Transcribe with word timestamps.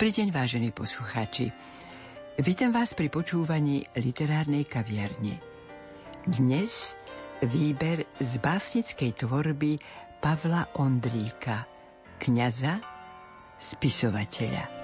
Dobrý 0.00 0.16
deň, 0.16 0.32
vážení 0.32 0.72
poslucháči. 0.72 1.52
Vítam 2.40 2.72
vás 2.72 2.96
pri 2.96 3.12
počúvaní 3.12 3.84
literárnej 4.00 4.64
kaviarne. 4.64 5.36
Dnes 6.24 6.96
výber 7.44 8.08
z 8.16 8.40
básnickej 8.40 9.12
tvorby 9.20 9.76
Pavla 10.24 10.72
Ondríka, 10.80 11.68
kňaza, 12.16 12.80
spisovateľa. 13.60 14.79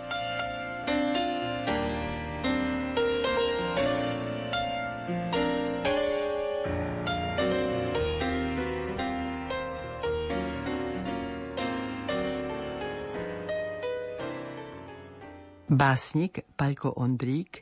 Básnik 15.77 16.41
Pajko 16.57 16.97
Ondrík 16.97 17.61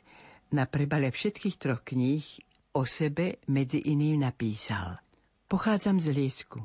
na 0.55 0.63
prebale 0.63 1.11
všetkých 1.11 1.59
troch 1.59 1.83
kníh 1.83 2.23
o 2.71 2.87
sebe 2.87 3.43
medzi 3.51 3.91
iným 3.91 4.23
napísal. 4.23 5.03
Pochádzam 5.51 5.99
z 5.99 6.15
Liesku. 6.15 6.63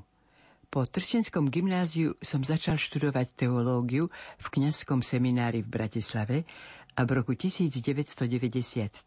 Po 0.70 0.86
Trstenskom 0.86 1.50
gymnáziu 1.50 2.14
som 2.22 2.46
začal 2.46 2.78
študovať 2.78 3.34
teológiu 3.34 4.14
v 4.38 4.46
kňazskom 4.46 5.02
seminári 5.02 5.66
v 5.66 5.74
Bratislave 5.74 6.46
a 6.94 7.02
v 7.02 7.10
roku 7.18 7.34
1993 7.34 9.02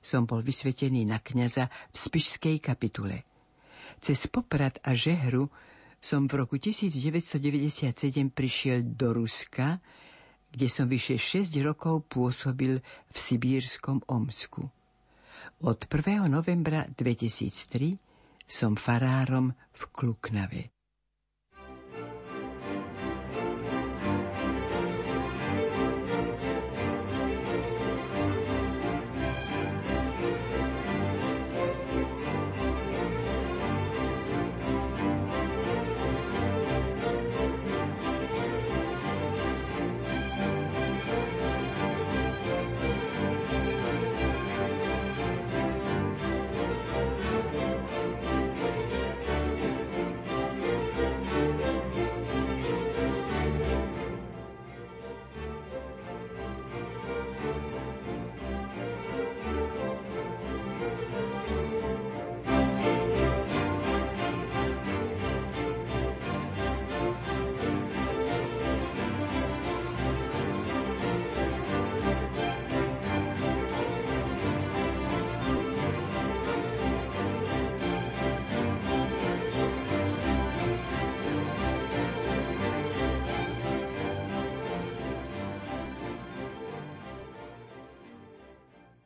som 0.00 0.24
bol 0.24 0.40
vysvetený 0.40 1.04
na 1.04 1.20
kňaza 1.20 1.68
v 1.92 1.96
Spišskej 2.00 2.56
kapitule. 2.72 3.20
Cez 4.00 4.32
Poprad 4.32 4.80
a 4.80 4.96
Žehru 4.96 5.44
som 6.00 6.24
v 6.24 6.40
roku 6.40 6.56
1997 6.56 8.32
prišiel 8.32 8.80
do 8.96 9.12
Ruska, 9.12 9.76
kde 10.52 10.68
som 10.68 10.84
vyše 10.84 11.16
6 11.16 11.56
rokov 11.64 12.04
pôsobil 12.12 12.78
v 12.84 13.16
Sibírskom 13.16 14.04
Omsku. 14.04 14.68
Od 15.64 15.78
1. 15.88 16.28
novembra 16.28 16.84
2003 16.92 17.96
som 18.44 18.76
farárom 18.76 19.56
v 19.72 19.82
Kluknave. 19.88 20.81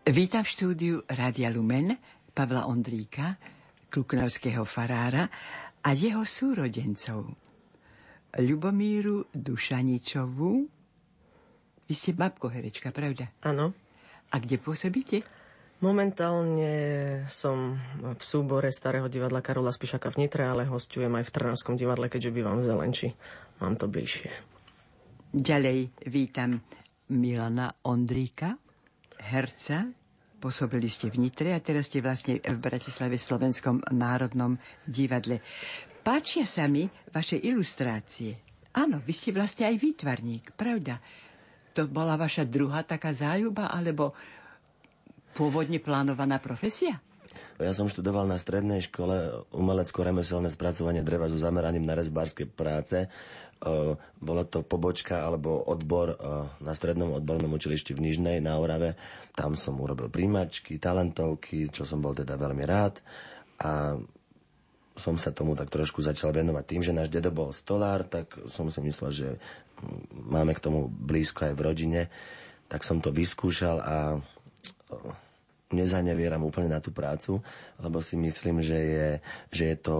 Vítam 0.06 0.46
v 0.46 0.54
štúdiu 0.54 0.96
Rádia 1.10 1.50
Lumen 1.50 1.90
Pavla 2.30 2.70
Ondríka, 2.70 3.34
kluknavského 3.90 4.62
farára 4.62 5.26
a 5.82 5.90
jeho 5.98 6.22
súrodencov. 6.22 7.34
Ľubomíru 8.38 9.26
Dušaničovú. 9.34 10.62
Vy 11.90 11.94
ste 11.98 12.14
babko 12.14 12.46
herečka, 12.46 12.94
pravda? 12.94 13.34
Áno. 13.42 13.74
A 14.30 14.38
kde 14.38 14.62
pôsobíte? 14.62 15.26
Momentálne 15.82 16.70
som 17.26 17.74
v 17.98 18.22
súbore 18.22 18.70
Starého 18.70 19.10
divadla 19.10 19.42
Karola 19.42 19.74
Spišaka 19.74 20.14
v 20.14 20.22
Nitre, 20.22 20.46
ale 20.46 20.70
hostujem 20.70 21.10
aj 21.18 21.26
v 21.26 21.34
Trnavskom 21.34 21.74
divadle, 21.74 22.06
keďže 22.06 22.30
bývam 22.30 22.62
v 22.62 22.70
Zelenči. 22.70 23.10
Mám 23.58 23.74
to 23.74 23.90
bližšie. 23.90 24.30
Ďalej 25.34 26.06
vítam 26.06 26.62
Milana 27.10 27.74
Ondríka, 27.82 28.54
herca, 29.26 29.90
Pôsobili 30.36 30.92
ste 30.92 31.08
v 31.08 31.26
Nitre 31.26 31.56
a 31.56 31.64
teraz 31.64 31.88
ste 31.88 32.04
vlastne 32.04 32.36
v 32.38 32.58
Bratislave 32.60 33.16
Slovenskom 33.16 33.80
národnom 33.88 34.60
divadle. 34.84 35.40
Páčia 36.04 36.44
sa 36.44 36.68
mi 36.68 36.84
vaše 37.08 37.40
ilustrácie. 37.40 38.36
Áno, 38.76 39.00
vy 39.00 39.10
ste 39.16 39.32
vlastne 39.32 39.64
aj 39.64 39.80
výtvarník, 39.80 40.52
pravda? 40.52 41.00
To 41.72 41.88
bola 41.88 42.20
vaša 42.20 42.44
druhá 42.44 42.84
taká 42.84 43.16
zájuba, 43.16 43.72
alebo 43.72 44.12
pôvodne 45.32 45.80
plánovaná 45.80 46.36
profesia? 46.36 47.00
Ja 47.56 47.72
som 47.72 47.88
študoval 47.88 48.28
na 48.28 48.36
strednej 48.36 48.84
škole 48.84 49.46
umelecko-remeselné 49.52 50.52
spracovanie 50.52 51.00
dreva 51.00 51.32
so 51.32 51.40
zameraním 51.40 51.88
na 51.88 51.96
rezbárske 51.96 52.44
práce. 52.44 53.08
Bolo 54.20 54.42
to 54.44 54.60
pobočka 54.60 55.24
alebo 55.24 55.64
odbor 55.64 56.12
na 56.60 56.76
strednom 56.76 57.16
odbornom 57.16 57.56
učilišti 57.56 57.96
v 57.96 58.04
Nižnej 58.04 58.36
na 58.44 58.60
Orave. 58.60 59.00
Tam 59.32 59.56
som 59.56 59.80
urobil 59.80 60.12
príjmačky, 60.12 60.76
talentovky, 60.76 61.72
čo 61.72 61.88
som 61.88 62.04
bol 62.04 62.12
teda 62.12 62.36
veľmi 62.36 62.64
rád. 62.68 63.00
A 63.64 63.96
som 64.96 65.16
sa 65.20 65.32
tomu 65.32 65.56
tak 65.56 65.68
trošku 65.68 66.00
začal 66.00 66.32
venovať 66.32 66.64
tým, 66.64 66.82
že 66.84 66.96
náš 66.96 67.12
dedo 67.12 67.28
bol 67.28 67.52
stolár, 67.52 68.08
tak 68.08 68.32
som 68.48 68.68
si 68.72 68.80
myslel, 68.80 69.10
že 69.12 69.28
máme 70.12 70.56
k 70.56 70.64
tomu 70.64 70.88
blízko 70.88 71.48
aj 71.48 71.54
v 71.56 71.64
rodine. 71.64 72.00
Tak 72.68 72.80
som 72.80 73.00
to 73.00 73.12
vyskúšal 73.12 73.76
a 73.80 73.96
nezanevieram 75.74 76.46
úplne 76.46 76.70
na 76.70 76.78
tú 76.78 76.94
prácu, 76.94 77.42
lebo 77.82 77.98
si 77.98 78.14
myslím, 78.14 78.62
že 78.62 78.78
je, 78.78 79.08
že 79.50 79.64
je 79.74 79.76
to 79.82 79.96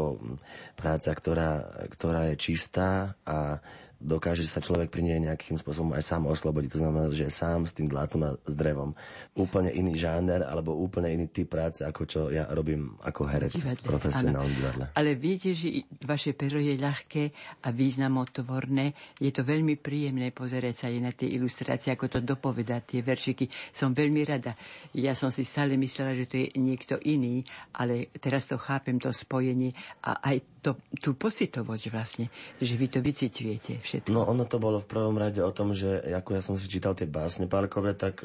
práca, 0.78 1.10
ktorá, 1.10 1.82
ktorá 1.90 2.30
je 2.30 2.36
čistá 2.38 3.18
a 3.26 3.58
dokáže 3.96 4.44
sa 4.44 4.60
človek 4.60 4.93
pri 4.93 5.02
nej 5.02 5.19
nejakým 5.19 5.56
spôsobom 5.56 5.96
aj 5.96 6.04
sám 6.04 6.28
oslobodiť. 6.28 6.70
To 6.76 6.81
znamená, 6.84 7.04
že 7.10 7.32
sám 7.32 7.64
s 7.64 7.72
tým 7.72 7.88
dlátom 7.88 8.20
a 8.22 8.31
s 8.37 8.54
drevom. 8.54 8.93
Úplne 9.32 9.72
iný 9.72 9.96
žáner 9.96 10.44
alebo 10.44 10.76
úplne 10.76 11.10
iný 11.12 11.32
typ 11.32 11.48
práce, 11.48 11.81
ako 11.81 12.02
čo 12.04 12.20
ja 12.28 12.44
robím 12.52 12.94
ako 13.00 13.22
herec 13.25 13.56
v 13.56 13.81
profesionálnom 13.82 14.52
divadle. 14.52 14.84
Ale 14.94 15.16
viete, 15.16 15.56
že 15.56 15.88
vaše 16.04 16.37
pero 16.37 16.60
je 16.60 16.76
ľahké 16.76 17.32
a 17.64 17.72
významotvorné. 17.72 19.19
Je 19.19 19.32
to 19.32 19.43
veľmi 19.43 19.81
príjemné 19.81 20.31
pozerať 20.31 20.75
sa 20.76 20.87
aj 20.92 20.99
na 21.00 21.12
tie 21.16 21.32
ilustrácie, 21.32 21.90
ako 21.90 22.06
to 22.06 22.20
dopovedá, 22.20 22.84
tie 22.84 23.00
veršiky. 23.00 23.49
Som 23.72 23.96
veľmi 23.96 24.22
rada. 24.28 24.52
Ja 24.92 25.16
som 25.16 25.32
si 25.32 25.42
stále 25.49 25.81
myslela, 25.81 26.12
že 26.12 26.28
to 26.28 26.37
je 26.37 26.46
niekto 26.60 27.00
iný, 27.08 27.42
ale 27.72 28.12
teraz 28.20 28.44
to 28.46 28.60
chápem, 28.60 29.00
to 29.00 29.08
spojenie 29.10 29.72
a 30.04 30.20
aj 30.20 30.56
to, 30.66 30.70
tú 30.99 31.14
pocitovosť 31.14 31.84
vlastne, 31.94 32.26
že 32.58 32.75
vy 32.75 32.87
to 32.90 32.99
vyciťujete 32.99 33.78
všetko? 33.78 33.95
No 34.08 34.28
ono 34.28 34.44
to 34.44 34.60
bolo 34.60 34.82
v 34.82 34.90
prvom 34.90 35.16
rade 35.16 35.40
o 35.40 35.52
tom, 35.54 35.72
že 35.72 36.02
ako 36.04 36.31
ja 36.37 36.43
som 36.44 36.54
si 36.58 36.69
čítal 36.69 36.93
tie 36.93 37.08
básne 37.08 37.48
parkové, 37.48 37.96
tak 37.96 38.25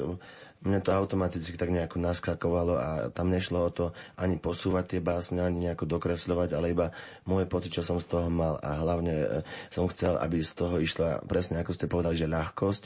mne 0.62 0.78
to 0.78 0.94
automaticky 0.94 1.58
tak 1.58 1.74
nejako 1.74 1.98
naskakovalo 1.98 2.74
a 2.78 2.88
tam 3.10 3.34
nešlo 3.34 3.58
o 3.66 3.70
to 3.74 3.84
ani 4.14 4.38
posúvať 4.38 4.96
tie 4.96 5.00
básne, 5.02 5.42
ani 5.42 5.66
nejako 5.66 5.90
dokresľovať, 5.90 6.48
ale 6.54 6.70
iba 6.70 6.86
môj 7.26 7.50
pocit, 7.50 7.74
čo 7.74 7.82
som 7.82 7.98
z 7.98 8.06
toho 8.06 8.30
mal 8.30 8.62
a 8.62 8.78
hlavne 8.78 9.14
uh, 9.14 9.26
som 9.74 9.90
chcel, 9.90 10.14
aby 10.22 10.38
z 10.38 10.52
toho 10.54 10.78
išla 10.78 11.26
presne 11.26 11.58
ako 11.58 11.74
ste 11.74 11.90
povedali, 11.90 12.14
že 12.14 12.30
ľahkosť 12.30 12.84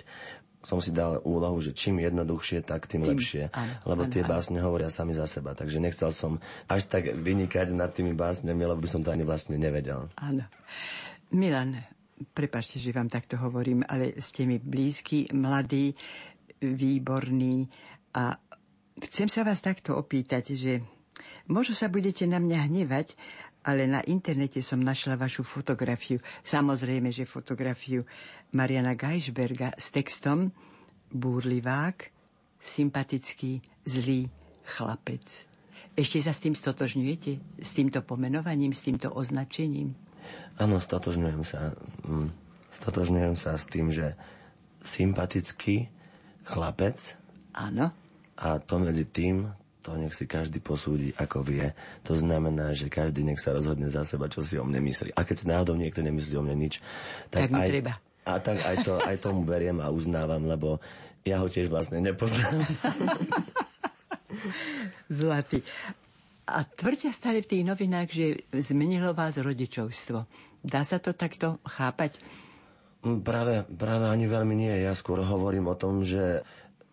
som 0.66 0.82
si 0.82 0.90
dal 0.90 1.22
úlohu, 1.22 1.62
že 1.62 1.70
čím 1.70 2.02
jednoduchšie, 2.02 2.66
tak 2.66 2.90
tým, 2.90 3.06
tým 3.06 3.14
lepšie. 3.14 3.54
Áno, 3.54 3.72
lebo 3.86 4.02
áno, 4.02 4.10
tie 4.10 4.26
áno. 4.26 4.30
básne 4.34 4.58
hovoria 4.58 4.90
sami 4.90 5.14
za 5.14 5.30
seba. 5.30 5.54
Takže 5.54 5.78
nechcel 5.78 6.10
som 6.10 6.42
až 6.66 6.90
tak 6.90 7.06
vynikať 7.14 7.70
nad 7.70 7.94
tými 7.94 8.18
básnemi, 8.18 8.66
lebo 8.66 8.82
by 8.82 8.90
som 8.90 9.06
to 9.06 9.14
ani 9.14 9.22
vlastne 9.22 9.54
nevedel. 9.62 10.10
Áno. 10.18 10.42
Milan, 11.30 11.86
prepačte, 12.32 12.80
že 12.80 12.94
vám 12.94 13.08
takto 13.08 13.36
hovorím, 13.36 13.84
ale 13.84 14.16
ste 14.18 14.48
mi 14.48 14.56
blízky, 14.56 15.28
mladí, 15.32 15.92
výborní 16.60 17.68
a 18.16 18.36
chcem 19.04 19.28
sa 19.28 19.44
vás 19.44 19.60
takto 19.60 19.92
opýtať, 19.96 20.56
že 20.56 20.72
možno 21.52 21.76
sa 21.76 21.92
budete 21.92 22.24
na 22.24 22.40
mňa 22.40 22.58
hnevať, 22.68 23.12
ale 23.66 23.90
na 23.90 24.00
internete 24.06 24.62
som 24.62 24.78
našla 24.78 25.18
vašu 25.18 25.42
fotografiu. 25.42 26.22
Samozrejme, 26.46 27.10
že 27.10 27.26
fotografiu 27.26 28.06
Mariana 28.54 28.94
Geisberga 28.94 29.74
s 29.74 29.90
textom 29.90 30.54
Búrlivák, 31.10 31.98
sympatický, 32.56 33.58
zlý 33.82 34.30
chlapec. 34.64 35.50
Ešte 35.96 36.18
sa 36.22 36.32
s 36.34 36.42
tým 36.44 36.54
stotožňujete? 36.54 37.62
S 37.62 37.70
týmto 37.74 38.02
pomenovaním, 38.04 38.70
s 38.74 38.84
týmto 38.86 39.10
označením? 39.10 40.05
Áno, 40.56 40.80
stotožňujem 40.80 41.42
sa. 41.44 41.76
Mm, 42.06 42.32
stotožňujem 42.72 43.34
sa 43.36 43.56
s 43.56 43.68
tým, 43.68 43.92
že 43.92 44.16
sympatický 44.86 45.90
chlapec. 46.46 47.18
Áno. 47.52 47.92
A 48.36 48.60
to 48.60 48.78
medzi 48.78 49.08
tým, 49.08 49.50
to 49.80 49.94
nech 49.94 50.12
si 50.12 50.26
každý 50.26 50.58
posúdi, 50.58 51.14
ako 51.14 51.46
vie. 51.46 51.70
To 52.04 52.18
znamená, 52.18 52.74
že 52.74 52.90
každý 52.90 53.22
nech 53.22 53.38
sa 53.38 53.54
rozhodne 53.54 53.86
za 53.86 54.02
seba, 54.02 54.26
čo 54.26 54.42
si 54.42 54.58
o 54.58 54.64
mne 54.66 54.82
myslí. 54.82 55.14
A 55.14 55.22
keď 55.22 55.36
si 55.36 55.46
náhodou 55.46 55.78
niekto 55.78 56.02
nemyslí 56.02 56.34
o 56.36 56.44
mne 56.44 56.58
nič, 56.58 56.82
tak, 57.30 57.48
tak 57.48 57.62
aj, 57.62 57.68
treba. 57.70 57.92
A 58.26 58.32
tak 58.42 58.58
aj, 58.66 58.76
to, 58.82 58.92
aj 58.98 59.16
tomu 59.22 59.46
beriem 59.46 59.78
a 59.78 59.94
uznávam, 59.94 60.42
lebo 60.42 60.82
ja 61.22 61.38
ho 61.38 61.46
tiež 61.46 61.70
vlastne 61.70 62.02
nepoznám. 62.02 62.66
Zlatý. 65.22 65.62
A 66.46 66.62
tvrdia 66.62 67.10
stále 67.10 67.42
v 67.42 67.50
tých 67.50 67.64
novinách, 67.66 68.08
že 68.14 68.26
zmenilo 68.54 69.10
vás 69.10 69.34
rodičovstvo. 69.34 70.30
Dá 70.62 70.86
sa 70.86 71.02
to 71.02 71.10
takto 71.10 71.58
chápať? 71.66 72.22
Práve, 73.02 73.66
práve 73.70 74.06
ani 74.10 74.26
veľmi 74.26 74.54
nie. 74.54 74.74
Ja 74.82 74.94
skôr 74.94 75.22
hovorím 75.22 75.70
o 75.70 75.78
tom, 75.78 76.02
že 76.06 76.42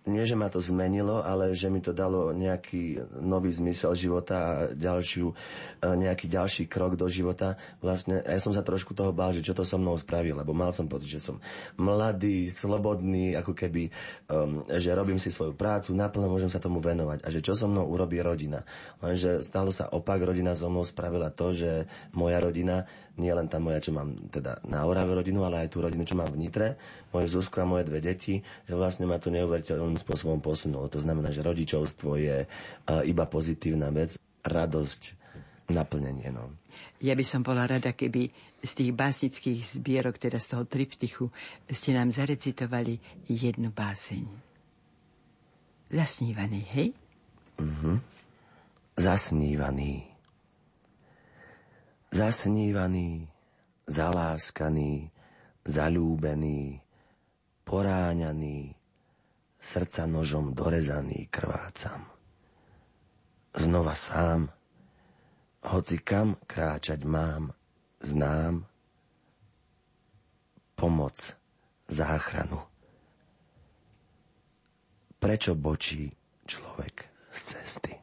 nie, 0.04 0.28
že 0.28 0.36
ma 0.36 0.52
to 0.52 0.60
zmenilo, 0.60 1.24
ale 1.24 1.56
že 1.56 1.72
mi 1.72 1.80
to 1.80 1.96
dalo 1.96 2.36
nejaký 2.36 3.00
nový 3.24 3.56
zmysel 3.56 3.96
života 3.96 4.36
a 4.36 4.52
ďalšiu, 4.76 5.32
e, 5.32 5.36
nejaký 5.80 6.28
ďalší 6.28 6.68
krok 6.68 7.00
do 7.00 7.08
života. 7.08 7.56
Vlastne 7.80 8.20
ja 8.20 8.40
som 8.44 8.52
sa 8.52 8.60
trošku 8.60 8.92
toho 8.92 9.16
bál, 9.16 9.32
že 9.32 9.40
čo 9.40 9.56
to 9.56 9.64
so 9.64 9.80
mnou 9.80 9.96
spravil, 9.96 10.36
lebo 10.36 10.52
mal 10.52 10.76
som 10.76 10.92
pocit, 10.92 11.08
že 11.08 11.24
som 11.24 11.40
mladý, 11.80 12.52
slobodný, 12.52 13.40
ako 13.40 13.56
keby, 13.56 13.88
um, 14.28 14.68
že 14.68 14.92
robím 14.92 15.16
si 15.16 15.32
svoju 15.32 15.56
prácu, 15.56 15.96
naplno 15.96 16.28
môžem 16.28 16.52
sa 16.52 16.60
tomu 16.60 16.84
venovať 16.84 17.24
a 17.24 17.28
že 17.32 17.40
čo 17.40 17.56
so 17.56 17.72
mnou 17.72 17.88
urobí 17.88 18.20
rodina. 18.20 18.68
Lenže 19.00 19.40
stalo 19.40 19.72
sa 19.72 19.88
opak, 19.88 20.20
rodina 20.20 20.52
so 20.52 20.68
mnou 20.68 20.84
spravila 20.84 21.32
to, 21.32 21.56
že 21.56 21.88
moja 22.12 22.44
rodina 22.44 22.84
nie 23.14 23.30
len 23.30 23.46
tá 23.46 23.62
moja, 23.62 23.78
čo 23.78 23.94
mám 23.94 24.18
teda 24.34 24.58
na 24.66 24.90
Orave 24.90 25.14
rodinu, 25.14 25.46
ale 25.46 25.66
aj 25.66 25.70
tú 25.70 25.86
rodinu, 25.86 26.02
čo 26.02 26.18
mám 26.18 26.34
v 26.34 26.42
Nitre, 26.42 26.82
moje 27.14 27.30
Zuzku 27.30 27.62
a 27.62 27.70
moje 27.70 27.86
dve 27.86 28.02
deti, 28.02 28.42
že 28.66 28.74
vlastne 28.74 29.06
ma 29.06 29.22
to 29.22 29.30
neuveriteľným 29.30 30.02
spôsobom 30.02 30.42
posunulo. 30.42 30.90
To 30.90 30.98
znamená, 30.98 31.30
že 31.30 31.46
rodičovstvo 31.46 32.18
je 32.18 32.50
iba 32.90 33.26
pozitívna 33.30 33.94
vec, 33.94 34.18
radosť, 34.42 35.02
naplnenie. 35.70 36.34
No. 36.34 36.58
Ja 37.06 37.14
by 37.14 37.22
som 37.22 37.46
bola 37.46 37.70
rada, 37.70 37.94
keby 37.94 38.34
z 38.66 38.72
tých 38.74 38.92
básnických 38.98 39.62
zbierok, 39.62 40.18
teda 40.18 40.42
z 40.42 40.58
toho 40.58 40.64
triptychu, 40.66 41.30
ste 41.70 41.94
nám 41.94 42.10
zarecitovali 42.10 42.98
jednu 43.30 43.70
báseň. 43.70 44.26
Zasnívaný, 45.94 46.62
hej? 46.74 46.88
Mhm. 47.62 48.02
Zasnívaný 48.98 50.13
zasnívaný, 52.14 53.26
zaláskaný, 53.90 55.10
zalúbený, 55.66 56.78
poráňaný, 57.66 58.78
srdca 59.58 60.06
nožom 60.06 60.54
dorezaný 60.54 61.26
krvácam. 61.34 62.06
Znova 63.58 63.98
sám, 63.98 64.54
hoci 65.66 65.98
kam 66.06 66.38
kráčať 66.46 67.02
mám, 67.02 67.50
znám 67.98 68.66
pomoc, 70.78 71.34
záchranu. 71.90 72.62
Prečo 75.18 75.56
bočí 75.56 76.14
človek 76.46 77.10
z 77.32 77.40
cesty? 77.42 78.03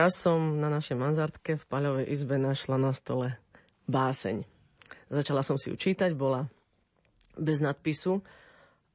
Raz 0.00 0.16
som 0.16 0.56
na 0.56 0.72
našej 0.72 0.96
manzartke 0.96 1.60
v 1.60 1.68
paľovej 1.68 2.08
izbe 2.08 2.40
našla 2.40 2.80
na 2.80 2.88
stole 2.96 3.36
báseň. 3.84 4.48
Začala 5.12 5.44
som 5.44 5.60
si 5.60 5.68
ju 5.68 5.76
čítať, 5.76 6.16
bola 6.16 6.48
bez 7.36 7.60
nadpisu 7.60 8.24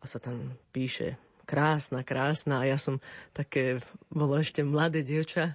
a 0.01 0.05
sa 0.09 0.17
tam 0.17 0.57
píše 0.74 1.21
krásna, 1.45 2.01
krásna 2.01 2.65
a 2.65 2.65
ja 2.65 2.81
som 2.81 2.97
také, 3.38 3.85
bolo 4.09 4.33
ešte 4.41 4.65
mladé 4.65 5.05
dievča, 5.05 5.53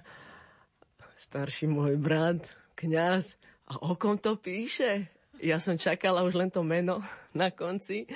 starší 1.19 1.67
môj 1.67 1.99
brat, 1.99 2.47
kňaz 2.79 3.35
a 3.67 3.75
o 3.83 3.99
kom 3.99 4.15
to 4.15 4.39
píše? 4.39 5.11
Ja 5.43 5.59
som 5.59 5.75
čakala 5.75 6.23
už 6.23 6.39
len 6.39 6.47
to 6.47 6.63
meno 6.63 7.03
na 7.35 7.51
konci, 7.51 8.07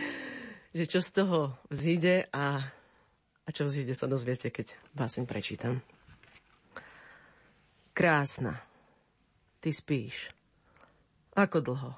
že 0.71 0.87
čo 0.87 1.03
z 1.03 1.11
toho 1.11 1.51
vzíde 1.67 2.31
a, 2.31 2.63
a 3.43 3.49
čo 3.51 3.67
vzíde 3.67 3.91
sa 3.91 4.07
dozviete, 4.07 4.55
keď 4.55 4.71
báseň 4.95 5.27
prečítam. 5.27 5.83
Krásna, 7.95 8.59
ty 9.63 9.71
spíš. 9.71 10.27
Ako 11.31 11.63
dlho? 11.63 11.95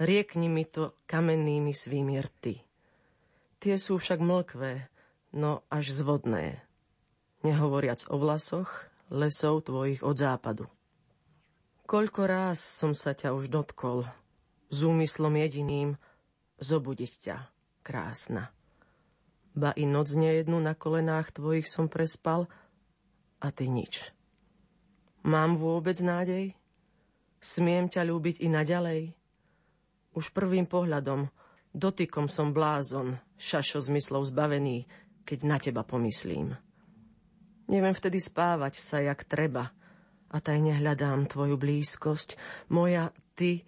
Riekni 0.00 0.48
mi 0.48 0.64
to 0.64 0.96
kamennými 1.04 1.76
svými 1.76 2.16
rty. 2.16 2.64
Tie 3.60 3.76
sú 3.76 4.00
však 4.00 4.24
mlkvé, 4.24 4.88
no 5.36 5.68
až 5.68 5.92
zvodné. 5.92 6.64
Nehovoriac 7.44 8.08
o 8.08 8.16
vlasoch, 8.16 8.88
lesov 9.12 9.68
tvojich 9.68 10.00
od 10.00 10.16
západu. 10.16 10.64
Koľko 11.84 12.24
ráz 12.24 12.64
som 12.64 12.96
sa 12.96 13.12
ťa 13.12 13.36
už 13.36 13.52
dotkol, 13.52 14.08
s 14.72 14.80
úmyslom 14.80 15.36
jediným 15.36 16.00
zobudiť 16.56 17.12
ťa, 17.20 17.36
krásna. 17.84 18.48
Ba 19.52 19.76
i 19.76 19.84
noc 19.84 20.08
nejednu 20.08 20.56
na 20.56 20.72
kolenách 20.72 21.36
tvojich 21.36 21.68
som 21.68 21.92
prespal 21.92 22.48
a 23.44 23.52
ty 23.52 23.68
nič. 23.68 24.16
Mám 25.26 25.60
vôbec 25.60 26.00
nádej? 26.00 26.56
Smiem 27.40 27.88
ťa 27.88 28.04
ľúbiť 28.04 28.44
i 28.44 28.48
naďalej? 28.48 29.12
Už 30.16 30.32
prvým 30.32 30.64
pohľadom, 30.68 31.28
dotykom 31.72 32.28
som 32.28 32.52
blázon, 32.52 33.16
šašo 33.36 33.80
zmyslov 33.80 34.28
zbavený, 34.28 34.84
keď 35.24 35.38
na 35.44 35.56
teba 35.60 35.82
pomyslím. 35.84 36.56
Neviem 37.70 37.94
vtedy 37.94 38.18
spávať 38.18 38.80
sa, 38.80 39.00
jak 39.00 39.24
treba– 39.28 39.70
a 40.30 40.36
tajne 40.38 40.78
hľadám 40.78 41.26
tvoju 41.26 41.58
blízkosť. 41.58 42.38
Moja 42.70 43.10
ty, 43.34 43.66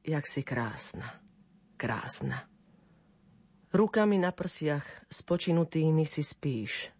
jak 0.00 0.24
si 0.24 0.40
krásna, 0.40 1.20
krásna. 1.76 2.48
Rukami 3.72 4.20
na 4.20 4.32
prsiach 4.32 5.08
spočinutými 5.08 6.04
si 6.04 6.24
spíš. 6.24 6.92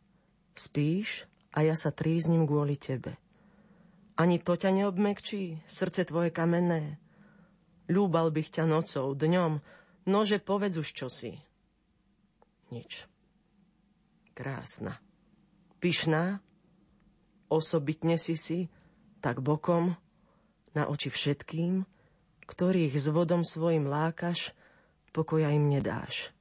Spíš 0.53 1.29
a 1.53 1.65
ja 1.65 1.77
sa 1.77 1.93
tríznim 1.93 2.45
kvôli 2.49 2.77
tebe. 2.77 3.17
Ani 4.17 4.37
to 4.39 4.57
ťa 4.57 4.71
neobmekčí, 4.73 5.65
srdce 5.65 6.05
tvoje 6.05 6.29
kamenné. 6.29 7.01
Ľúbal 7.89 8.29
bych 8.31 8.61
ťa 8.61 8.65
nocou, 8.69 9.17
dňom, 9.17 9.61
nože 10.09 10.39
povedz 10.39 10.77
už 10.77 10.89
čosi. 10.93 11.41
Nič. 12.73 13.09
Krásna. 14.33 15.01
Pyšná, 15.81 16.41
osobitne 17.49 18.17
si 18.17 18.37
si, 18.37 18.69
tak 19.21 19.41
bokom, 19.41 19.97
na 20.73 20.89
oči 20.89 21.13
všetkým, 21.13 21.85
ktorých 22.49 22.97
s 22.97 23.07
vodom 23.13 23.45
svojim 23.45 23.89
lákaš, 23.89 24.57
pokoja 25.13 25.53
im 25.53 25.69
nedáš. 25.69 26.33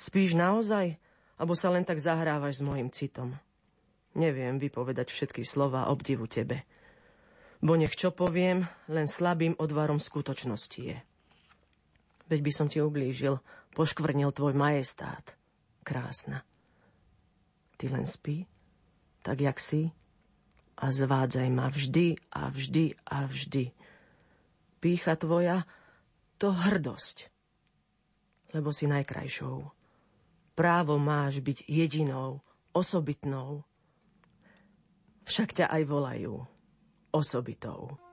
Spíš 0.00 0.32
naozaj, 0.36 0.96
alebo 1.36 1.52
sa 1.52 1.68
len 1.72 1.84
tak 1.84 2.00
zahrávaš 2.00 2.60
s 2.60 2.66
mojim 2.66 2.88
citom? 2.88 3.36
Neviem 4.18 4.58
vypovedať 4.58 5.14
všetky 5.14 5.46
slova 5.46 5.86
obdivu 5.94 6.26
tebe. 6.26 6.66
Bo 7.62 7.78
nech 7.78 7.94
čo 7.94 8.10
poviem, 8.10 8.66
len 8.90 9.06
slabým 9.06 9.54
odvarom 9.54 10.02
skutočnosti 10.02 10.80
je. 10.82 10.98
Veď 12.26 12.40
by 12.42 12.52
som 12.52 12.66
ti 12.66 12.82
ublížil, 12.82 13.38
poškvrnil 13.78 14.34
tvoj 14.34 14.58
majestát. 14.58 15.38
Krásna. 15.86 16.42
Ty 17.78 17.94
len 17.94 18.04
spí, 18.04 18.44
tak 19.22 19.38
jak 19.38 19.62
si, 19.62 19.94
a 20.78 20.86
zvádzaj 20.94 21.48
ma 21.50 21.70
vždy 21.70 22.18
a 22.30 22.50
vždy 22.50 22.94
a 23.06 23.26
vždy. 23.26 23.74
Pícha 24.78 25.18
tvoja, 25.18 25.66
to 26.38 26.54
hrdosť, 26.54 27.34
lebo 28.54 28.70
si 28.70 28.86
najkrajšou. 28.86 29.74
Právo 30.54 30.94
máš 30.98 31.42
byť 31.42 31.66
jedinou, 31.66 32.42
osobitnou. 32.74 33.67
Však 35.28 35.60
ťa 35.60 35.66
aj 35.68 35.82
volajú 35.84 36.34
osobitou. 37.12 38.07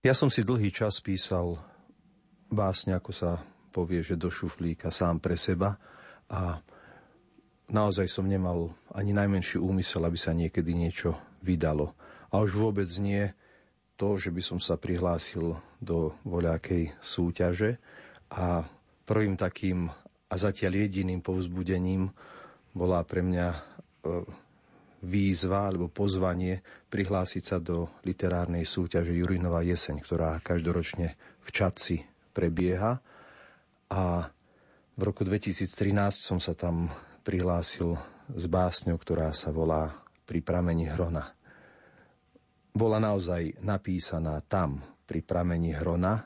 Ja 0.00 0.16
som 0.16 0.32
si 0.32 0.40
dlhý 0.40 0.72
čas 0.72 0.96
písal 1.04 1.60
básne, 2.48 2.96
ako 2.96 3.12
sa 3.12 3.36
povie, 3.68 4.00
že 4.00 4.16
do 4.16 4.32
šuflíka 4.32 4.88
sám 4.88 5.20
pre 5.20 5.36
seba 5.36 5.76
a 6.24 6.56
naozaj 7.68 8.08
som 8.08 8.24
nemal 8.24 8.72
ani 8.96 9.12
najmenší 9.12 9.60
úmysel, 9.60 10.00
aby 10.08 10.16
sa 10.16 10.32
niekedy 10.32 10.72
niečo 10.72 11.20
vydalo. 11.44 11.92
A 12.32 12.40
už 12.40 12.56
vôbec 12.56 12.88
nie 12.96 13.28
to, 14.00 14.16
že 14.16 14.32
by 14.32 14.40
som 14.40 14.56
sa 14.56 14.80
prihlásil 14.80 15.60
do 15.84 16.16
voľakej 16.24 16.96
súťaže 17.04 17.76
a 18.32 18.64
prvým 19.04 19.36
takým 19.36 19.92
a 20.32 20.34
zatiaľ 20.40 20.80
jediným 20.80 21.20
povzbudením 21.20 22.08
bola 22.72 23.04
pre 23.04 23.20
mňa 23.20 23.46
e, 23.52 23.58
výzva 25.00 25.72
alebo 25.72 25.88
pozvanie 25.88 26.60
prihlásiť 26.92 27.42
sa 27.42 27.56
do 27.56 27.88
literárnej 28.04 28.68
súťaže 28.68 29.16
Jurinová 29.16 29.64
jeseň, 29.64 30.00
ktorá 30.04 30.36
každoročne 30.44 31.16
v 31.40 31.48
Čadci 31.48 32.04
prebieha. 32.36 33.00
A 33.90 34.02
v 34.94 35.02
roku 35.02 35.24
2013 35.24 35.72
som 36.20 36.38
sa 36.38 36.52
tam 36.52 36.92
prihlásil 37.24 37.96
s 38.30 38.44
básňou, 38.46 39.00
ktorá 39.00 39.32
sa 39.32 39.50
volá 39.50 39.90
Pri 40.28 40.44
pramení 40.44 40.86
Hrona. 40.86 41.34
Bola 42.70 43.02
naozaj 43.02 43.58
napísaná 43.66 44.38
tam, 44.46 44.78
pri 45.10 45.26
pramení 45.26 45.74
Hrona. 45.74 46.22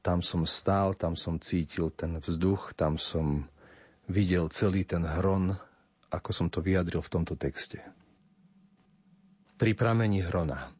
Tam 0.00 0.24
som 0.24 0.48
stál, 0.48 0.96
tam 0.96 1.12
som 1.12 1.36
cítil 1.36 1.92
ten 1.92 2.16
vzduch, 2.16 2.72
tam 2.72 2.96
som 2.96 3.44
videl 4.08 4.48
celý 4.48 4.88
ten 4.88 5.04
hron 5.04 5.52
ako 6.10 6.30
som 6.30 6.46
to 6.46 6.62
vyjadril 6.62 7.02
v 7.02 7.12
tomto 7.12 7.34
texte. 7.34 7.82
Pri 9.56 9.72
pramení 9.72 10.20
hrona. 10.22 10.70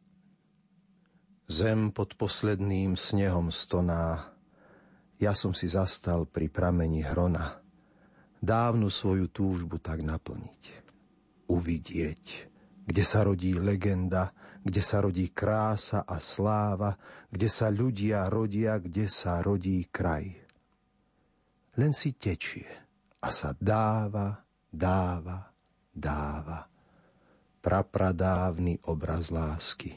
Zem 1.47 1.95
pod 1.95 2.19
posledným 2.19 2.99
snehom 2.99 3.49
stoná, 3.49 4.35
ja 5.17 5.31
som 5.31 5.55
si 5.55 5.65
zastal 5.71 6.27
pri 6.27 6.51
pramení 6.51 7.01
hrona, 7.07 7.63
dávnu 8.43 8.91
svoju 8.91 9.31
túžbu 9.31 9.79
tak 9.79 10.03
naplniť. 10.03 10.85
Uvidieť, 11.47 12.23
kde 12.83 13.03
sa 13.07 13.23
rodí 13.23 13.55
legenda, 13.55 14.35
kde 14.67 14.83
sa 14.83 14.99
rodí 14.99 15.31
krása 15.31 16.03
a 16.03 16.19
sláva, 16.19 16.99
kde 17.31 17.47
sa 17.47 17.71
ľudia 17.71 18.27
rodia, 18.27 18.75
kde 18.75 19.07
sa 19.07 19.39
rodí 19.39 19.87
kraj. 19.87 20.27
Len 21.79 21.95
si 21.95 22.19
tečie 22.19 22.67
a 23.23 23.31
sa 23.31 23.55
dáva, 23.55 24.46
dáva, 24.71 25.51
dáva. 25.91 26.67
Prapradávny 27.61 28.87
obraz 28.87 29.33
lásky. 29.33 29.91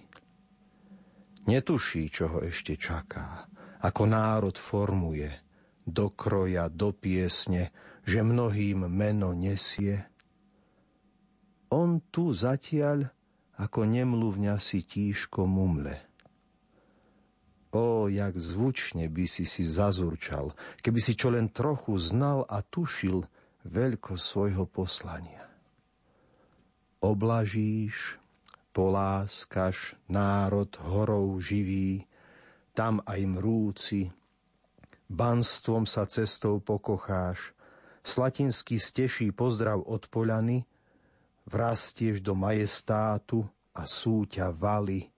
Netuší, 1.46 2.10
čo 2.10 2.28
ho 2.30 2.38
ešte 2.42 2.74
čaká, 2.74 3.46
ako 3.80 4.02
národ 4.06 4.56
formuje, 4.58 5.30
do 5.86 6.12
kroja, 6.12 6.68
do 6.68 6.92
piesne, 6.92 7.72
že 8.04 8.26
mnohým 8.26 8.90
meno 8.90 9.32
nesie. 9.32 10.04
On 11.70 12.02
tu 12.10 12.34
zatiaľ 12.34 13.06
ako 13.60 13.84
nemluvňa 13.84 14.56
si 14.56 14.80
tíško 14.80 15.44
mumle. 15.44 16.00
O, 17.70 18.10
jak 18.10 18.34
zvučne 18.34 19.06
by 19.06 19.30
si 19.30 19.46
si 19.46 19.62
zazurčal, 19.62 20.56
keby 20.82 20.98
si 20.98 21.14
čo 21.14 21.30
len 21.30 21.46
trochu 21.52 21.94
znal 22.02 22.42
a 22.50 22.66
tušil 22.66 23.22
veľko 23.64 24.16
svojho 24.16 24.64
poslania. 24.68 25.44
Oblažíš, 27.00 28.20
poláskaš 28.76 29.96
národ 30.06 30.68
horou 30.84 31.40
živý, 31.40 32.04
tam 32.76 33.00
aj 33.08 33.20
mrúci, 33.24 34.00
banstvom 35.10 35.88
sa 35.88 36.06
cestou 36.06 36.62
pokocháš, 36.62 37.56
slatinský 38.04 38.78
steší 38.78 39.32
pozdrav 39.34 39.82
od 39.82 40.06
Poľany, 40.08 40.64
vrastieš 41.48 42.22
do 42.22 42.36
majestátu 42.38 43.42
a 43.74 43.88
súťa 43.88 44.54
valy, 44.54 45.08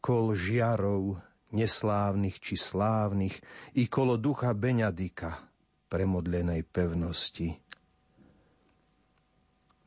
kol 0.00 0.32
žiarov, 0.32 1.20
neslávnych 1.52 2.40
či 2.40 2.56
slávnych, 2.56 3.36
i 3.76 3.86
kolo 3.86 4.16
ducha 4.16 4.54
Beňadika, 4.56 5.49
premodlenej 5.90 6.62
pevnosti. 6.62 7.58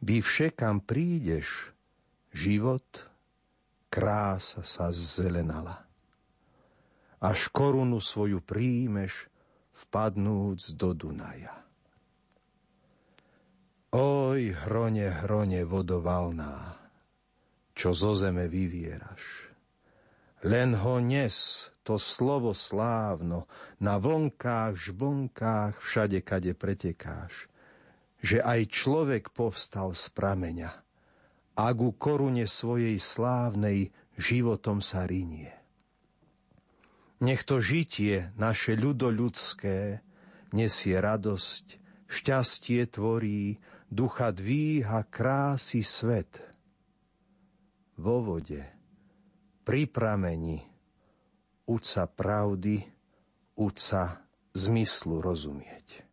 By 0.04 0.20
všekam 0.20 0.84
prídeš, 0.84 1.72
život, 2.36 2.84
krása 3.88 4.68
sa 4.68 4.92
zelenala. 4.92 5.88
Až 7.24 7.48
korunu 7.56 8.04
svoju 8.04 8.44
príjmeš, 8.44 9.32
vpadnúc 9.74 10.76
do 10.76 10.92
Dunaja. 10.92 11.64
Oj, 13.94 14.58
hrone, 14.66 15.08
hrone 15.24 15.62
vodovalná, 15.64 16.76
čo 17.78 17.94
zo 17.94 18.12
zeme 18.18 18.50
vyvieraš. 18.50 19.54
Len 20.44 20.76
ho 20.76 21.00
nes, 21.00 21.70
to 21.84 22.00
slovo 22.00 22.56
slávno, 22.56 23.46
na 23.78 24.00
vlnkách, 24.00 24.80
žblnkách, 24.80 25.84
všade, 25.84 26.24
kade 26.24 26.56
pretekáš, 26.56 27.52
že 28.24 28.40
aj 28.40 28.72
človek 28.72 29.36
povstal 29.36 29.92
z 29.92 30.08
prameňa 30.16 30.72
a 31.54 31.66
ku 31.76 31.94
korune 31.94 32.50
svojej 32.50 32.98
slávnej 32.98 33.94
životom 34.18 34.82
sa 34.82 35.06
rinie. 35.06 35.52
Nech 37.24 37.46
to 37.48 37.60
žitie 37.60 38.34
naše 38.36 38.76
ľudoľudské 38.76 40.02
nesie 40.52 40.96
radosť, 40.98 41.66
šťastie 42.08 42.88
tvorí, 42.92 43.58
ducha 43.88 44.34
dvíha 44.34 45.06
krásy 45.08 45.86
svet. 45.86 46.42
Vo 47.96 48.26
vode, 48.26 48.66
pri 49.62 49.86
prameni, 49.86 50.73
uca 51.68 52.04
pravdy, 52.08 52.84
uca 53.56 54.24
zmyslu 54.54 55.20
rozumieť. 55.24 56.13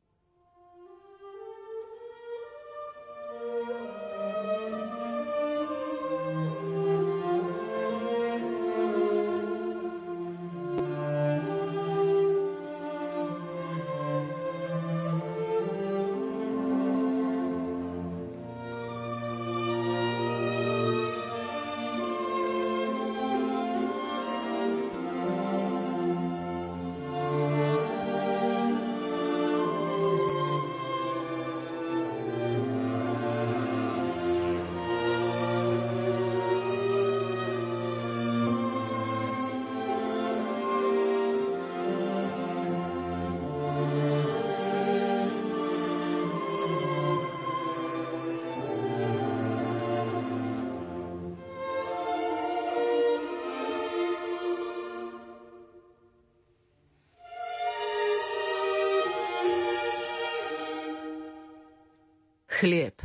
Chlieb. 62.60 63.00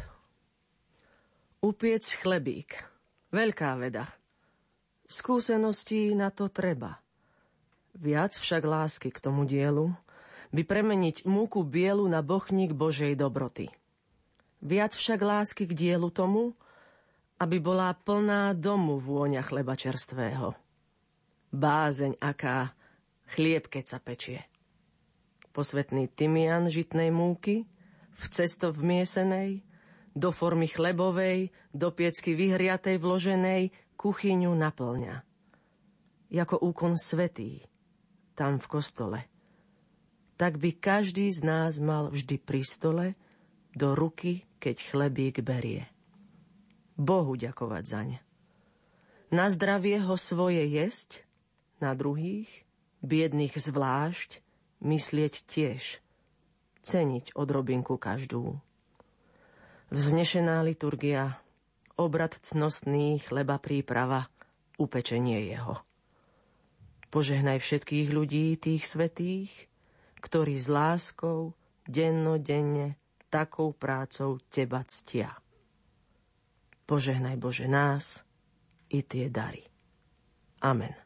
Upiec 1.64 2.04
chlebík. 2.20 2.76
Veľká 3.32 3.80
veda. 3.80 4.04
Skúseností 5.08 6.12
na 6.12 6.28
to 6.28 6.52
treba. 6.52 7.00
Viac 7.96 8.36
však 8.36 8.60
lásky 8.68 9.16
k 9.16 9.24
tomu 9.24 9.48
dielu 9.48 9.96
by 10.52 10.60
premeniť 10.60 11.24
múku 11.24 11.64
bielu 11.64 12.04
na 12.04 12.20
bochník 12.20 12.76
Božej 12.76 13.16
dobroty. 13.16 13.72
Viac 14.60 14.92
však 14.92 15.24
lásky 15.24 15.72
k 15.72 15.72
dielu 15.72 16.12
tomu, 16.12 16.52
aby 17.40 17.56
bola 17.64 17.96
plná 17.96 18.52
domu 18.60 19.00
vôňa 19.00 19.40
chleba 19.40 19.80
čerstvého. 19.80 20.52
Bázeň 21.56 22.20
aká, 22.20 22.76
chlieb 23.32 23.72
keď 23.72 23.84
sa 23.88 24.04
pečie. 24.04 24.44
Posvetný 25.56 26.12
tymian 26.12 26.68
žitnej 26.68 27.08
múky– 27.08 27.64
v 28.16 28.26
cesto 28.32 28.72
vmiesenej, 28.72 29.62
do 30.16 30.32
formy 30.32 30.72
chlebovej, 30.72 31.52
do 31.76 31.92
piecky 31.92 32.40
vyhriatej 32.40 33.04
vloženej, 33.04 33.76
kuchyňu 34.00 34.56
naplňa. 34.56 35.28
Jako 36.32 36.56
úkon 36.64 36.96
svetý, 36.96 37.60
tam 38.34 38.58
v 38.58 38.68
kostole. 38.72 39.20
Tak 40.40 40.60
by 40.60 40.72
každý 40.80 41.32
z 41.32 41.44
nás 41.44 41.80
mal 41.84 42.12
vždy 42.12 42.40
pri 42.40 42.64
stole 42.64 43.06
do 43.76 43.92
ruky, 43.92 44.48
keď 44.60 44.76
chlebík 44.88 45.44
berie. 45.44 45.88
Bohu 46.96 47.36
ďakovať 47.36 47.84
zaň. 47.84 48.10
Na 49.36 49.52
zdravie 49.52 50.00
ho 50.00 50.16
svoje 50.16 50.64
jesť, 50.64 51.28
na 51.84 51.92
druhých, 51.92 52.48
biedných 53.04 53.60
zvlášť, 53.60 54.40
myslieť 54.80 55.44
tiež– 55.44 55.84
ceniť 56.86 57.34
odrobinku 57.34 57.98
každú. 57.98 58.62
Vznešená 59.90 60.62
liturgia, 60.62 61.42
obrad 61.98 62.38
cnostný, 62.38 63.18
chleba 63.26 63.58
príprava, 63.58 64.30
upečenie 64.78 65.50
jeho. 65.50 65.82
Požehnaj 67.10 67.64
všetkých 67.64 68.08
ľudí, 68.14 68.54
tých 68.62 68.86
svetých, 68.86 69.50
ktorí 70.22 70.58
s 70.58 70.68
láskou 70.70 71.58
dennodenne 71.86 72.98
takou 73.30 73.74
prácou 73.74 74.42
teba 74.50 74.82
ctia. 74.86 75.32
Požehnaj 76.86 77.36
Bože 77.42 77.66
nás 77.66 78.22
i 78.94 79.02
tie 79.02 79.30
dary. 79.30 79.66
Amen. 80.62 81.05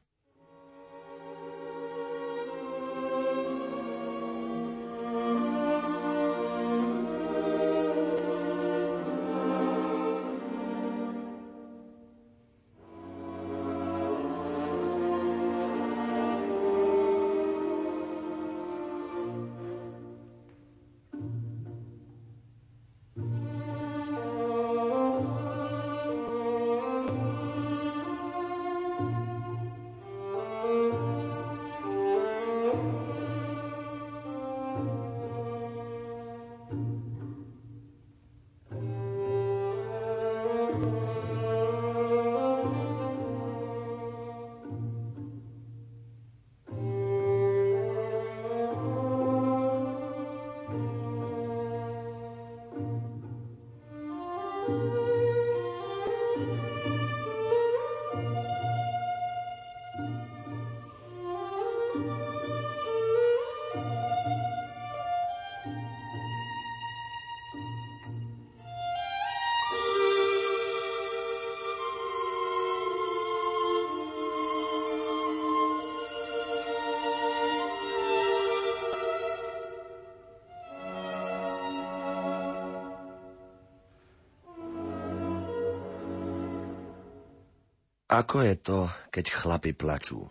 Ako 88.10 88.42
je 88.42 88.58
to, 88.58 88.90
keď 89.14 89.26
chlapi 89.30 89.78
plačú? 89.78 90.26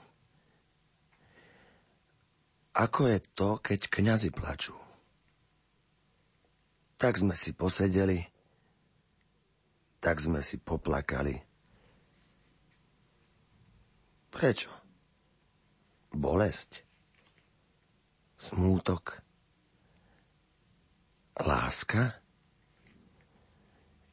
Ako 2.74 3.06
je 3.06 3.22
to, 3.38 3.62
keď 3.62 3.86
kňazi 3.86 4.34
plačú? 4.34 4.74
Tak 6.98 7.22
sme 7.22 7.38
si 7.38 7.54
posedeli, 7.54 8.26
tak 10.02 10.18
sme 10.18 10.42
si 10.42 10.58
poplakali. 10.58 11.38
Prečo? 14.34 14.74
Bolesť? 16.10 16.82
Smútok? 18.42 19.22
Láska? 21.38 22.18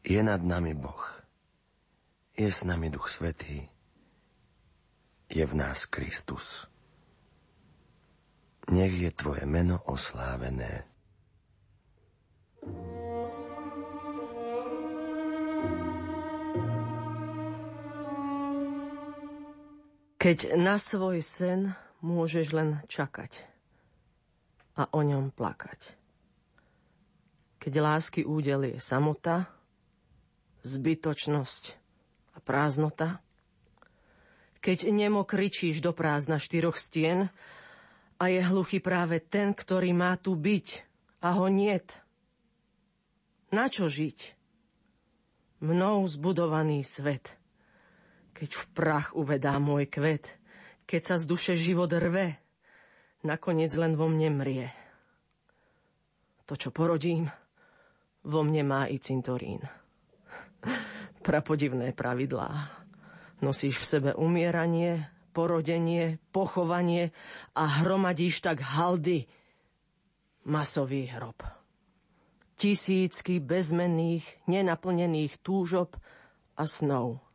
Je 0.05 0.21
nad 0.21 0.45
nami 0.45 0.77
Boh. 0.77 1.24
Je 2.35 2.51
s 2.51 2.67
nami 2.67 2.91
Duch 2.91 3.07
Svetý. 3.07 3.63
Je 5.31 5.39
v 5.47 5.55
nás 5.55 5.87
Kristus. 5.87 6.67
Nech 8.67 8.91
je 8.91 9.07
Tvoje 9.15 9.47
meno 9.47 9.79
oslávené. 9.87 10.83
Keď 20.19 20.59
na 20.59 20.75
svoj 20.75 21.23
sen 21.23 21.71
môžeš 22.03 22.51
len 22.51 22.83
čakať 22.91 23.47
a 24.75 24.91
o 24.91 24.99
ňom 25.07 25.31
plakať. 25.31 25.95
Keď 27.63 27.73
lásky 27.79 28.27
údel 28.27 28.75
je 28.75 28.83
samota, 28.83 29.47
zbytočnosť 30.67 31.84
a 32.35 32.39
prázdnota, 32.43 33.23
keď 34.59 34.91
nemo 34.91 35.23
kričíš 35.23 35.79
do 35.79 35.95
prázdna 35.95 36.37
štyroch 36.37 36.75
stien 36.75 37.31
a 38.19 38.23
je 38.27 38.43
hluchý 38.43 38.83
práve 38.83 39.23
ten, 39.23 39.55
ktorý 39.55 39.95
má 39.95 40.19
tu 40.19 40.35
byť 40.35 40.67
a 41.23 41.39
ho 41.39 41.47
niet. 41.47 41.95
Na 43.49 43.71
čo 43.71 43.87
žiť? 43.87 44.35
Mnou 45.63 46.03
zbudovaný 46.05 46.83
svet– 46.83 47.31
keď 48.35 48.51
v 48.51 48.63
prach 48.75 49.15
uvedá 49.15 49.55
môj 49.63 49.87
kvet, 49.87 50.35
keď 50.83 51.01
sa 51.01 51.15
z 51.15 51.23
duše 51.23 51.53
život 51.55 51.87
rve, 51.87 52.35
nakoniec 53.23 53.71
len 53.79 53.95
vo 53.95 54.11
mne 54.11 54.43
mrie. 54.43 54.67
To, 56.45 56.59
čo 56.59 56.75
porodím, 56.75 57.31
vo 58.27 58.43
mne 58.43 58.67
má 58.67 58.81
i 58.91 58.99
cintorín. 58.99 59.63
Prapodivné 61.25 61.89
pravidlá. 61.97 62.69
Nosíš 63.41 63.81
v 63.81 63.85
sebe 63.85 64.11
umieranie, 64.13 65.09
porodenie, 65.33 66.21
pochovanie 66.29 67.09
a 67.57 67.81
hromadíš 67.81 68.45
tak 68.45 68.61
haldy. 68.61 69.25
Masový 70.45 71.09
hrob. 71.09 71.41
Tisícky 72.61 73.41
bezmenných, 73.41 74.45
nenaplnených 74.45 75.41
túžob 75.41 75.97
a 76.53 76.63
snov 76.69 77.25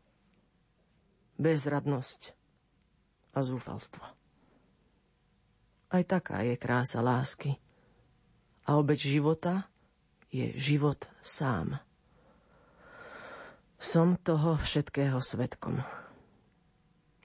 bezradnosť 1.41 2.37
a 3.33 3.41
zúfalstvo. 3.41 4.05
Aj 5.91 6.03
taká 6.05 6.45
je 6.45 6.55
krása 6.61 7.01
lásky. 7.01 7.57
A 8.69 8.77
obeď 8.77 9.19
života 9.19 9.67
je 10.31 10.55
život 10.55 11.09
sám. 11.25 11.81
Som 13.81 14.21
toho 14.21 14.61
všetkého 14.61 15.17
svetkom. 15.25 15.81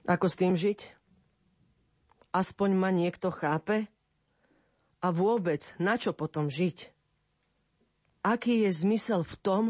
Ako 0.08 0.24
s 0.24 0.40
tým 0.40 0.56
žiť? 0.56 0.96
Aspoň 2.32 2.70
ma 2.72 2.88
niekto 2.88 3.28
chápe? 3.28 3.92
A 5.04 5.12
vôbec, 5.12 5.76
na 5.76 6.00
čo 6.00 6.16
potom 6.16 6.48
žiť? 6.48 6.96
Aký 8.24 8.64
je 8.64 8.72
zmysel 8.72 9.20
v 9.20 9.34
tom, 9.38 9.64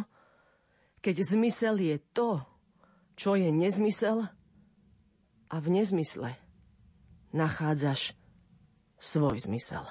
keď 1.02 1.26
zmysel 1.26 1.76
je 1.82 1.98
to, 2.14 2.40
čo 3.18 3.34
je 3.34 3.50
nezmysel 3.50 4.30
a 5.50 5.56
v 5.58 5.66
nezmysle 5.68 6.38
nachádzaš 7.34 8.14
svoj 8.96 9.36
zmysel. 9.42 9.84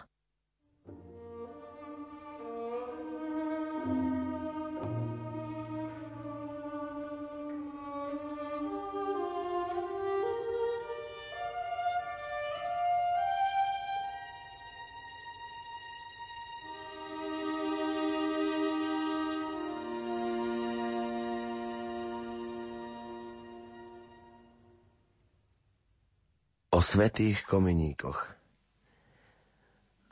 Svetých 26.85 27.41
kominíkoch. 27.49 28.29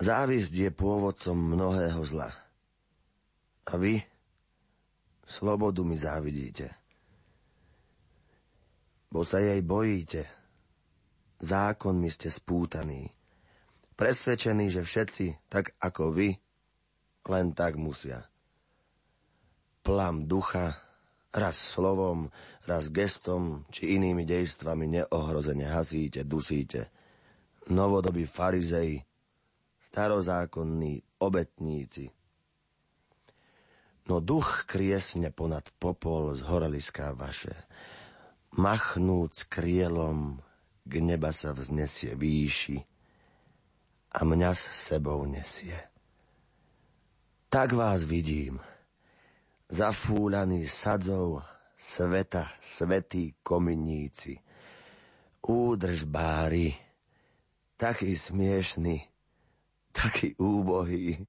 Závisť 0.02 0.54
je 0.58 0.70
pôvodcom 0.74 1.38
mnohého 1.38 2.02
zla. 2.02 2.34
A 3.70 3.78
vy 3.78 4.02
slobodu 5.24 5.86
mi 5.86 5.94
závidíte. 5.94 6.74
Bo 9.14 9.22
sa 9.22 9.38
jej 9.38 9.62
bojíte. 9.62 10.26
Zákonmi 11.38 12.10
ste 12.10 12.34
spútaní. 12.34 13.06
Presvedčení, 13.94 14.74
že 14.74 14.82
všetci, 14.82 15.54
tak 15.54 15.78
ako 15.78 16.10
vy, 16.10 16.34
len 17.30 17.54
tak 17.54 17.78
musia. 17.78 18.26
Plam 19.86 20.26
ducha 20.26 20.74
Raz 21.34 21.58
slovom, 21.58 22.30
raz 22.70 22.94
gestom 22.94 23.66
či 23.74 23.98
inými 23.98 24.22
dejstvami 24.22 24.86
neohrozene 24.86 25.66
hasíte, 25.66 26.22
dusíte. 26.22 26.94
Novodobí 27.74 28.30
farizei, 28.30 29.02
starozákonní 29.82 31.02
obetníci. 31.18 32.06
No 34.06 34.22
duch 34.22 34.70
kriesne 34.70 35.34
ponad 35.34 35.74
popol 35.82 36.38
z 36.38 36.46
horaliská 36.46 37.18
vaše. 37.18 37.56
Machnúc 38.54 39.50
krielom, 39.50 40.38
k 40.86 40.94
neba 41.02 41.34
sa 41.34 41.56
vznesie 41.56 42.14
výši 42.14 42.78
a 44.14 44.22
mňa 44.22 44.52
s 44.54 44.64
sebou 44.94 45.26
nesie. 45.26 45.82
Tak 47.50 47.74
vás 47.74 48.06
vidím– 48.06 48.62
zafúľaní 49.74 50.70
sadzov 50.70 51.42
sveta, 51.74 52.54
svetí 52.62 53.42
kominíci. 53.42 54.38
Údrž 55.42 56.06
bári, 56.06 56.78
taký 57.76 58.14
smiešný, 58.14 59.02
taký 59.90 60.38
úbohý. 60.38 61.26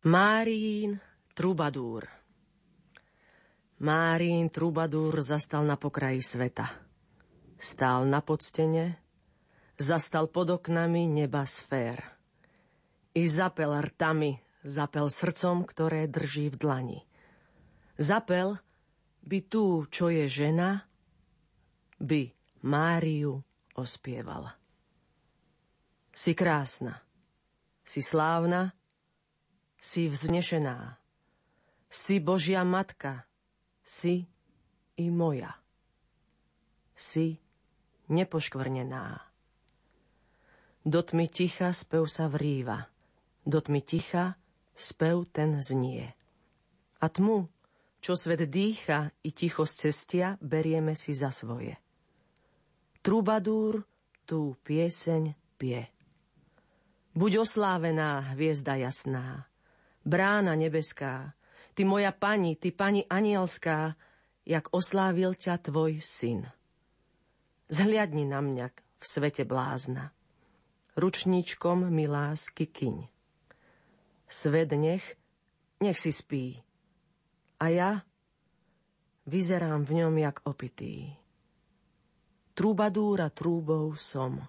Márín 0.00 0.96
Trubadúr 1.36 2.08
Márín 3.84 4.48
Trubadúr 4.48 5.12
zastal 5.20 5.68
na 5.68 5.76
pokraji 5.76 6.24
sveta. 6.24 6.72
Stál 7.60 8.08
na 8.08 8.24
podstene, 8.24 8.96
zastal 9.76 10.32
pod 10.32 10.56
oknami 10.56 11.04
neba 11.04 11.44
sfér. 11.44 12.00
I 13.12 13.28
zapel 13.28 13.76
rtami, 13.76 14.40
zapel 14.64 15.12
srdcom, 15.12 15.68
ktoré 15.68 16.08
drží 16.08 16.48
v 16.48 16.56
dlani. 16.56 17.00
Zapel 18.00 18.56
by 19.20 19.38
tú, 19.52 19.84
čo 19.92 20.08
je 20.08 20.24
žena, 20.32 20.88
by 22.00 22.32
Máriu 22.64 23.44
ospieval. 23.76 24.48
Si 26.08 26.32
krásna, 26.32 27.04
si 27.84 28.00
slávna, 28.00 28.79
si 29.80 30.12
vznešená. 30.12 31.00
Si 31.90 32.20
Božia 32.20 32.62
matka, 32.62 33.26
si 33.82 34.28
i 35.00 35.10
moja. 35.10 35.56
Si 36.94 37.40
nepoškvrnená. 38.12 39.18
Do 40.84 41.00
tmy 41.00 41.26
ticha 41.32 41.72
spev 41.72 42.06
sa 42.06 42.28
vrýva, 42.28 42.86
do 43.48 43.58
tmy 43.58 43.80
ticha 43.80 44.36
spev 44.76 45.26
ten 45.32 45.58
znie. 45.64 46.12
A 47.00 47.06
tmu, 47.08 47.48
čo 48.04 48.16
svet 48.16 48.44
dýcha 48.48 49.12
i 49.24 49.32
tichosť 49.32 49.74
cestia, 49.88 50.36
berieme 50.40 50.92
si 50.92 51.16
za 51.16 51.32
svoje. 51.32 51.76
Trubadúr 53.00 53.84
tú 54.28 54.56
pieseň 54.64 55.34
pie. 55.56 55.88
Buď 57.16 57.44
oslávená, 57.44 58.36
hviezda 58.36 58.76
jasná, 58.76 59.49
brána 60.04 60.54
nebeská, 60.54 61.34
ty 61.74 61.84
moja 61.84 62.12
pani, 62.12 62.56
ty 62.56 62.72
pani 62.72 63.04
anielská, 63.06 63.96
jak 64.46 64.68
oslávil 64.72 65.34
ťa 65.34 65.58
tvoj 65.60 66.00
syn. 66.00 66.48
Zhliadni 67.70 68.26
na 68.26 68.42
mňa 68.42 68.66
v 68.74 69.04
svete 69.04 69.46
blázna, 69.46 70.10
ručníčkom 70.98 71.86
mi 71.88 72.10
lásky 72.10 72.66
kyň. 72.66 73.06
Svet 74.30 74.70
nech, 74.74 75.16
nech 75.80 75.98
si 75.98 76.12
spí, 76.12 76.60
a 77.60 77.64
ja 77.68 77.90
vyzerám 79.28 79.84
v 79.84 80.02
ňom 80.02 80.14
jak 80.16 80.42
opitý. 80.48 81.12
Trúbadúra 82.56 83.30
trúbou 83.30 83.94
som. 83.94 84.42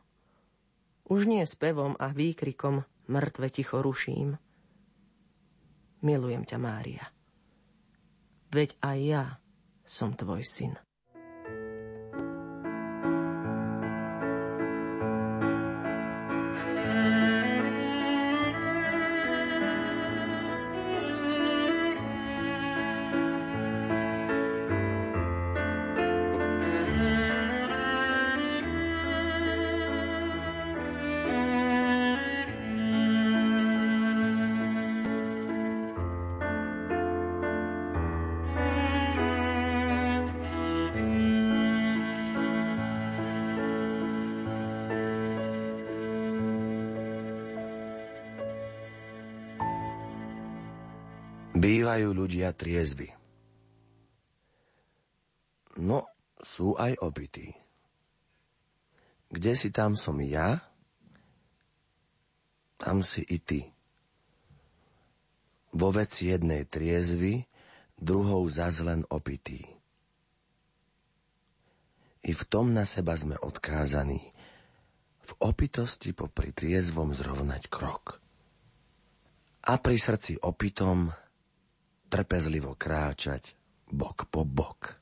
Už 1.11 1.27
nie 1.27 1.43
spevom 1.43 1.95
a 1.99 2.09
výkrikom 2.15 2.83
mŕtve 3.11 3.51
ticho 3.51 3.83
ruším 3.83 4.39
Milujem 6.01 6.43
ťa, 6.45 6.57
Mária. 6.57 7.05
Veď 8.51 8.75
aj 8.81 8.99
ja 8.99 9.23
som 9.85 10.17
tvoj 10.17 10.41
syn. 10.41 10.73
Bývajú 51.71 52.11
ľudia 52.11 52.51
triezvy. 52.51 53.07
No, 55.79 56.03
sú 56.43 56.75
aj 56.75 56.99
opití. 56.99 57.55
Kde 59.31 59.55
si 59.55 59.71
tam 59.71 59.95
som 59.95 60.19
ja, 60.19 60.59
tam 62.75 62.99
si 63.07 63.23
i 63.23 63.39
ty. 63.39 63.71
Vo 65.71 65.95
veci 65.95 66.27
jednej 66.27 66.67
triezvy, 66.67 67.47
druhou 67.95 68.43
zas 68.51 68.83
opitý. 69.07 69.63
I 72.27 72.35
v 72.35 72.43
tom 72.51 72.75
na 72.75 72.83
seba 72.83 73.15
sme 73.15 73.39
odkázaní, 73.39 74.19
v 75.23 75.31
opitosti 75.39 76.11
popri 76.11 76.51
triezvom 76.51 77.15
zrovnať 77.15 77.71
krok. 77.71 78.19
A 79.63 79.79
pri 79.79 79.95
srdci 79.95 80.35
opitom 80.43 81.15
trpezlivo 82.11 82.75
kráčať 82.75 83.55
bok 83.87 84.27
po 84.27 84.43
bok. 84.43 85.00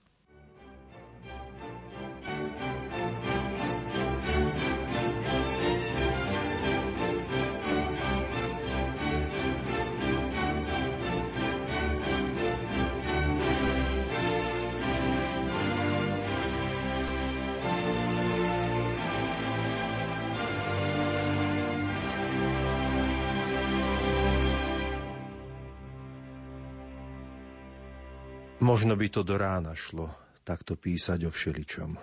Možno 28.60 29.00
by 29.00 29.08
to 29.08 29.24
do 29.24 29.40
rána 29.40 29.72
šlo, 29.72 30.12
takto 30.44 30.76
písať 30.76 31.24
o 31.28 31.32
všeličom. 31.32 31.96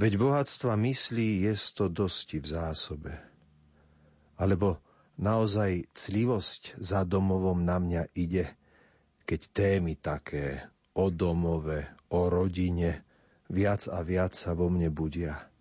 Veď 0.00 0.12
bohatstva 0.16 0.72
myslí 0.80 1.44
je 1.44 1.54
to 1.76 1.92
dosti 1.92 2.40
v 2.40 2.46
zásobe. 2.48 3.12
Alebo 4.40 4.80
naozaj 5.20 5.92
clivosť 5.92 6.80
za 6.80 7.04
domovom 7.04 7.60
na 7.60 7.76
mňa 7.76 8.16
ide, 8.16 8.56
keď 9.28 9.40
témy 9.52 10.00
také 10.00 10.72
o 10.96 11.12
domove, 11.12 11.84
o 12.16 12.32
rodine, 12.32 13.04
viac 13.52 13.92
a 13.92 14.00
viac 14.00 14.32
sa 14.32 14.56
vo 14.56 14.72
mne 14.72 14.88
budia. 14.88 15.52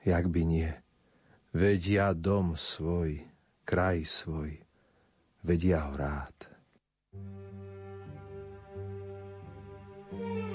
Jak 0.00 0.32
by 0.32 0.42
nie, 0.48 0.72
veď 1.52 1.80
ja 1.92 2.08
dom 2.16 2.56
svoj, 2.56 3.20
kraj 3.68 4.00
svoj, 4.08 4.64
veď 5.44 5.60
ja 5.76 5.80
ho 5.92 5.94
rád. 6.00 6.45
Thank 10.10 10.22
you. 10.22 10.45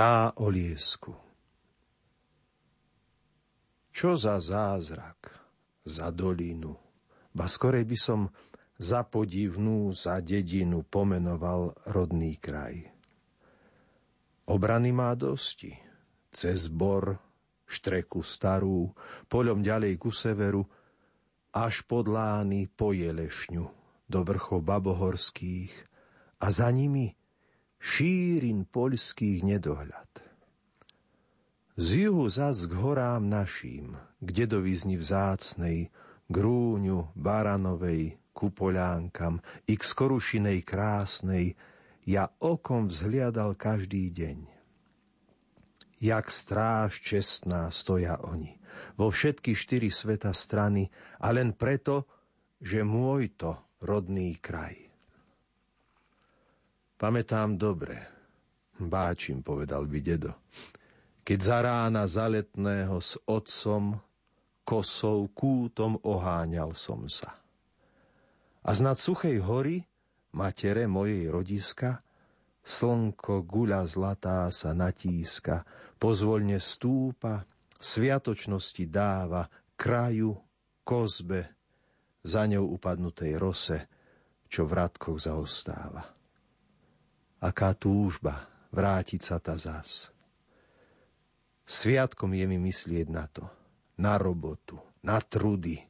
Tá 0.00 0.32
o 0.40 0.48
liesku. 0.48 1.12
Čo 3.92 4.16
za 4.16 4.40
zázrak, 4.40 5.28
za 5.84 6.08
dolinu, 6.08 6.72
ba 7.36 7.44
skorej 7.44 7.84
by 7.84 7.98
som 8.00 8.32
za 8.80 9.04
podivnú, 9.04 9.92
za 9.92 10.24
dedinu 10.24 10.88
pomenoval 10.88 11.76
rodný 11.92 12.40
kraj. 12.40 12.80
Obrany 14.48 14.88
má 14.88 15.12
dosti, 15.12 15.76
cez 16.32 16.72
bor, 16.72 17.20
štreku 17.68 18.24
starú, 18.24 18.88
poľom 19.28 19.60
ďalej 19.60 20.00
ku 20.00 20.08
severu, 20.08 20.64
až 21.52 21.84
pod 21.84 22.08
lány 22.08 22.72
po 22.72 22.96
Jelešňu, 22.96 23.64
do 24.08 24.20
vrchov 24.24 24.64
babohorských 24.64 25.76
a 26.40 26.48
za 26.48 26.72
nimi 26.72 27.19
šírin 27.80 28.68
poľských 28.68 29.40
nedohľad. 29.42 30.10
Z 31.80 31.88
juhu 32.06 32.28
zas 32.28 32.68
k 32.68 32.76
horám 32.76 33.24
naším, 33.24 33.96
kde 34.20 34.44
do 34.44 34.58
vizni 34.60 35.00
vzácnej, 35.00 35.88
grúňu, 36.28 37.08
baranovej, 37.16 38.20
kupoľánkam 38.36 39.40
i 39.64 39.80
k 39.80 39.82
skorušinej 39.82 40.60
krásnej, 40.60 41.56
ja 42.04 42.28
okom 42.36 42.92
vzhliadal 42.92 43.56
každý 43.56 44.12
deň. 44.12 44.38
Jak 46.04 46.28
stráž 46.28 47.00
čestná 47.00 47.72
stoja 47.72 48.20
oni, 48.24 48.60
vo 49.00 49.08
všetky 49.08 49.56
štyri 49.56 49.88
sveta 49.88 50.36
strany, 50.36 50.92
a 51.20 51.32
len 51.32 51.56
preto, 51.56 52.04
že 52.60 52.84
môj 52.84 53.40
to 53.40 53.56
rodný 53.80 54.36
kraj. 54.36 54.89
Pamätám 57.00 57.56
dobre, 57.56 57.96
báčim, 58.76 59.40
povedal 59.40 59.88
by 59.88 59.98
dedo, 60.04 60.36
keď 61.24 61.38
za 61.40 61.58
rána 61.64 62.04
zaletného 62.04 63.00
s 63.00 63.16
otcom 63.24 63.96
kosou 64.68 65.32
kútom 65.32 65.96
oháňal 66.04 66.76
som 66.76 67.08
sa. 67.08 67.40
A 68.60 68.76
znad 68.76 69.00
suchej 69.00 69.40
hory, 69.40 69.80
matere 70.36 70.84
mojej 70.84 71.32
rodiska, 71.32 72.04
slnko 72.60 73.48
guľa 73.48 73.88
zlatá 73.88 74.52
sa 74.52 74.76
natíska, 74.76 75.64
pozvoľne 75.96 76.60
stúpa, 76.60 77.48
sviatočnosti 77.80 78.84
dáva, 78.92 79.48
kraju, 79.72 80.36
kozbe, 80.84 81.48
za 82.20 82.44
ňou 82.44 82.76
upadnutej 82.76 83.40
rose, 83.40 83.88
čo 84.52 84.68
v 84.68 84.76
radkoch 84.76 85.16
zaostáva 85.16 86.19
aká 87.40 87.72
túžba 87.72 88.44
vrátiť 88.70 89.20
sa 89.24 89.40
ta 89.40 89.56
zas. 89.56 90.12
Sviatkom 91.64 92.36
je 92.36 92.44
mi 92.44 92.58
myslieť 92.60 93.08
na 93.08 93.24
to, 93.30 93.48
na 93.96 94.20
robotu, 94.20 94.76
na 95.00 95.18
trudy, 95.24 95.80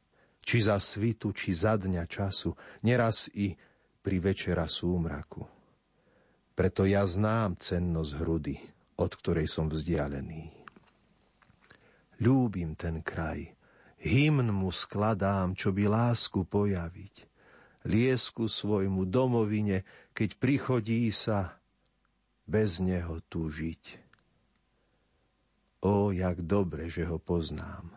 či 0.41 0.57
za 0.63 0.79
svitu, 0.79 1.35
či 1.35 1.51
za 1.51 1.75
dňa 1.75 2.03
času, 2.07 2.55
neraz 2.87 3.29
i 3.35 3.53
pri 4.01 4.17
večera 4.17 4.65
súmraku. 4.65 5.45
Preto 6.55 6.85
ja 6.85 7.05
znám 7.05 7.57
cennosť 7.57 8.11
hrudy, 8.17 8.55
od 8.97 9.11
ktorej 9.17 9.47
som 9.49 9.69
vzdialený. 9.69 10.53
Ľúbim 12.21 12.77
ten 12.77 13.01
kraj, 13.01 13.49
hymn 13.97 14.53
mu 14.53 14.69
skladám, 14.69 15.57
čo 15.57 15.73
by 15.73 15.89
lásku 15.89 16.45
pojaviť 16.45 17.30
liesku 17.85 18.45
svojmu 18.45 19.09
domovine, 19.09 19.83
keď 20.13 20.29
prichodí 20.37 21.09
sa 21.09 21.57
bez 22.45 22.83
neho 22.83 23.23
túžiť. 23.25 23.83
O, 25.81 26.13
jak 26.13 26.45
dobre, 26.45 26.91
že 26.93 27.09
ho 27.09 27.17
poznám. 27.17 27.89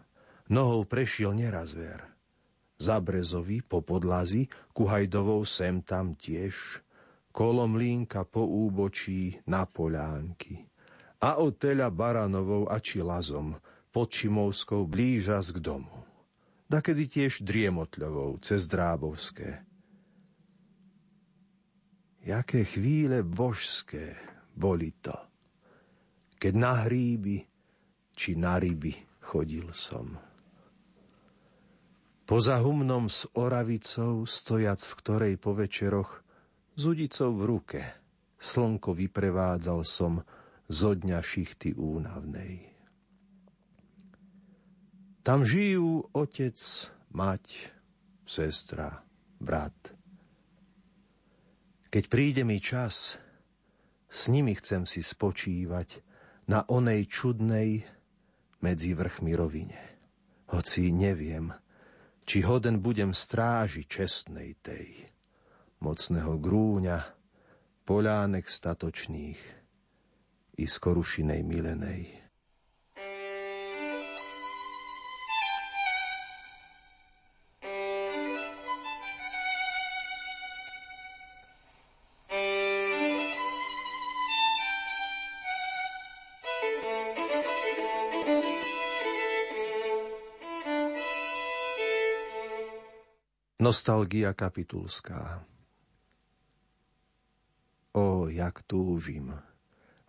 Nohou 0.48 0.88
prešiel 0.88 1.36
neraz 1.36 1.76
ver. 1.76 2.00
Za 2.80 3.00
brezovi 3.00 3.60
po 3.60 3.84
podlazi, 3.84 4.48
kuhajdovou 4.72 5.44
sem 5.44 5.84
tam 5.84 6.16
tiež, 6.16 6.80
kolom 7.32 7.76
línka 7.76 8.24
po 8.24 8.44
úbočí 8.44 9.36
na 9.48 9.68
polánky. 9.68 10.64
A 11.20 11.40
od 11.40 11.56
teľa 11.56 11.88
baranovou 11.92 12.68
a 12.68 12.80
či 12.80 13.00
lazom, 13.00 13.56
pod 13.92 14.10
Čimovskou 14.10 14.84
blížas 14.88 15.54
k 15.54 15.60
domu. 15.60 15.92
Dakedy 16.68 17.06
tiež 17.06 17.44
driemotľovou 17.44 18.40
cez 18.42 18.66
Drábovské 18.66 19.73
Jaké 22.24 22.64
chvíle 22.64 23.20
božské 23.20 24.16
boli 24.56 24.96
to, 25.04 25.12
keď 26.40 26.52
na 26.56 26.88
hríby 26.88 27.44
či 28.16 28.32
na 28.32 28.56
ryby 28.56 28.96
chodil 29.20 29.68
som. 29.76 30.16
Poza 32.24 32.56
humnom 32.64 33.12
s 33.12 33.28
oravicou, 33.36 34.24
stojac 34.24 34.80
v 34.80 34.92
ktorej 35.04 35.34
po 35.36 35.52
večeroch, 35.52 36.24
s 36.72 36.82
udicou 36.88 37.36
v 37.36 37.42
ruke, 37.44 37.80
slnko 38.40 38.96
vyprevádzal 38.96 39.84
som 39.84 40.24
zo 40.64 40.96
dňa 40.96 41.20
šichty 41.20 41.76
únavnej. 41.76 42.72
Tam 45.20 45.44
žijú 45.44 46.08
otec, 46.16 46.56
mať, 47.12 47.44
sestra, 48.24 49.04
brat– 49.36 49.76
keď 51.94 52.10
príde 52.10 52.42
mi 52.42 52.58
čas, 52.58 53.14
s 54.10 54.26
nimi 54.26 54.58
chcem 54.58 54.82
si 54.82 54.98
spočívať 54.98 56.02
na 56.50 56.66
onej 56.66 57.06
čudnej 57.06 57.86
medzi 58.58 58.98
vrchmi 58.98 59.30
rovine. 59.38 59.78
Hoci 60.50 60.90
neviem, 60.90 61.54
či 62.26 62.42
hoden 62.42 62.82
budem 62.82 63.14
stráži 63.14 63.86
čestnej 63.86 64.58
tej, 64.58 65.06
mocného 65.86 66.34
grúňa, 66.42 66.98
polánek 67.86 68.50
statočných 68.50 69.40
i 70.58 70.66
skorušinej 70.66 71.46
milenej. 71.46 72.23
Nostalgia 93.64 94.36
kapitulská. 94.36 95.40
O, 97.96 98.28
jak 98.28 98.60
túžim 98.68 99.32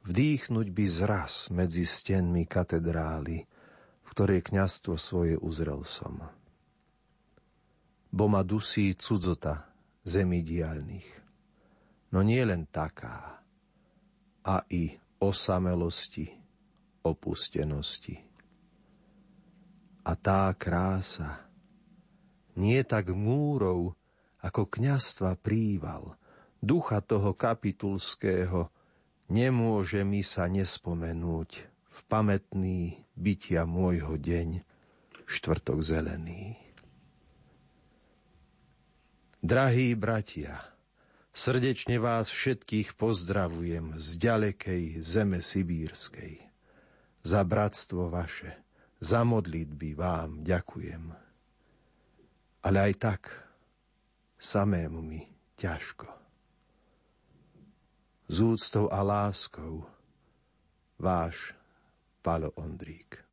vdýchnuť 0.03 0.67
by 0.75 0.85
zraz 0.91 1.47
medzi 1.55 1.87
stenmi 1.87 2.43
katedrály, 2.43 3.47
v 4.03 4.07
ktorej 4.11 4.43
kňastvo 4.43 4.99
svoje 4.99 5.39
uzrel 5.39 5.87
som. 5.87 6.19
Bo 8.11 8.27
ma 8.27 8.43
dusí 8.43 8.91
cudzota 8.99 9.71
zemi 10.03 10.43
diálnych, 10.43 11.07
no 12.11 12.27
nie 12.27 12.43
len 12.43 12.67
taká, 12.67 13.39
a 14.43 14.55
i 14.67 14.91
osamelosti, 15.23 16.27
opustenosti. 17.07 18.19
A 20.03 20.11
tá 20.19 20.51
krása, 20.59 21.44
nie 22.55 22.81
tak 22.87 23.11
múrov, 23.11 23.95
ako 24.39 24.67
kňastva 24.67 25.35
príval, 25.39 26.15
ducha 26.63 27.03
toho 27.03 27.35
kapitulského, 27.35 28.71
nemôže 29.27 30.01
mi 30.07 30.23
sa 30.23 30.47
nespomenúť 30.47 31.49
v 31.67 31.99
pamätný 32.07 32.79
bytia 33.15 33.63
môjho 33.63 34.19
deň, 34.19 34.61
štvrtok 35.25 35.79
zelený. 35.81 36.59
Drahí 39.45 39.93
bratia, 39.93 40.57
srdečne 41.29 42.01
vás 42.01 42.33
všetkých 42.33 42.97
pozdravujem 42.97 43.93
z 44.01 44.07
ďalekej 44.17 44.83
zeme 45.05 45.37
Sibírskej. 45.37 46.41
Za 47.25 47.41
bratstvo 47.45 48.09
vaše, 48.09 48.57
za 49.01 49.21
modlitby 49.21 49.97
vám 49.97 50.41
ďakujem 50.41 51.24
ale 52.66 52.89
aj 52.89 52.93
tak 52.97 53.22
samému 54.41 54.97
mi 55.05 55.22
ťažko. 55.53 56.09
Z 58.26 58.38
úctou 58.41 58.89
a 58.89 59.05
láskou 59.05 59.86
váš 60.97 61.53
Palo 62.26 62.49
Ondrík. 62.57 63.24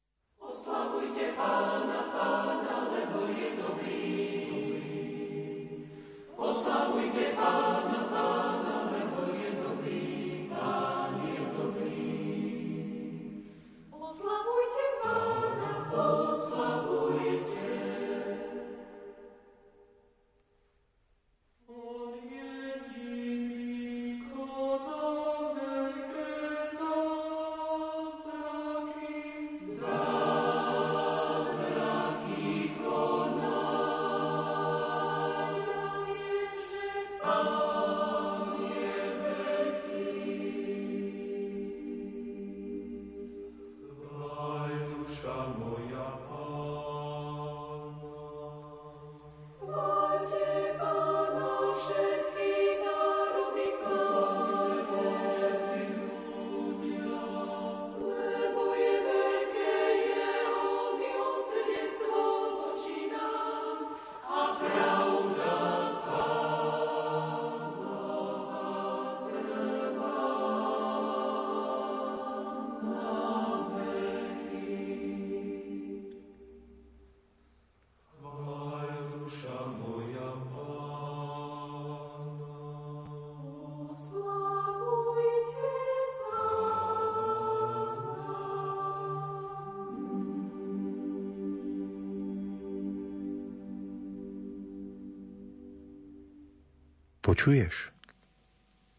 Počuješ? 97.33 97.89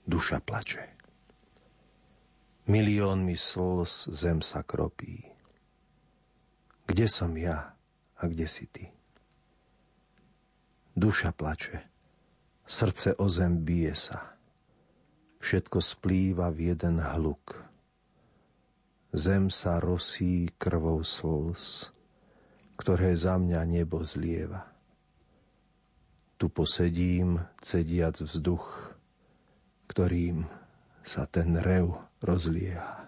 Duša 0.10 0.42
plače. 0.42 0.82
Miliónmi 2.66 3.38
slz 3.38 4.10
zem 4.10 4.42
sa 4.42 4.66
kropí. 4.66 5.22
Kde 6.90 7.06
som 7.06 7.30
ja 7.38 7.78
a 8.18 8.24
kde 8.26 8.50
si 8.50 8.66
ty? 8.66 8.90
Duša 10.98 11.30
plače, 11.30 11.86
srdce 12.66 13.14
o 13.22 13.30
zem 13.30 13.62
bije 13.62 13.94
sa. 13.94 14.34
Všetko 15.38 15.78
splýva 15.78 16.50
v 16.50 16.74
jeden 16.74 17.06
hluk. 17.06 17.54
Zem 19.14 19.54
sa 19.54 19.78
rosí 19.78 20.50
krvou 20.58 21.06
slz, 21.06 21.94
ktoré 22.82 23.14
za 23.14 23.38
mňa 23.38 23.62
nebo 23.62 24.02
zlieva. 24.02 24.73
Tu 26.44 26.52
posedím, 26.52 27.40
cediac 27.64 28.20
vzduch, 28.20 28.68
ktorým 29.88 30.44
sa 31.00 31.24
ten 31.24 31.56
rev 31.56 31.96
rozlieha. 32.20 33.03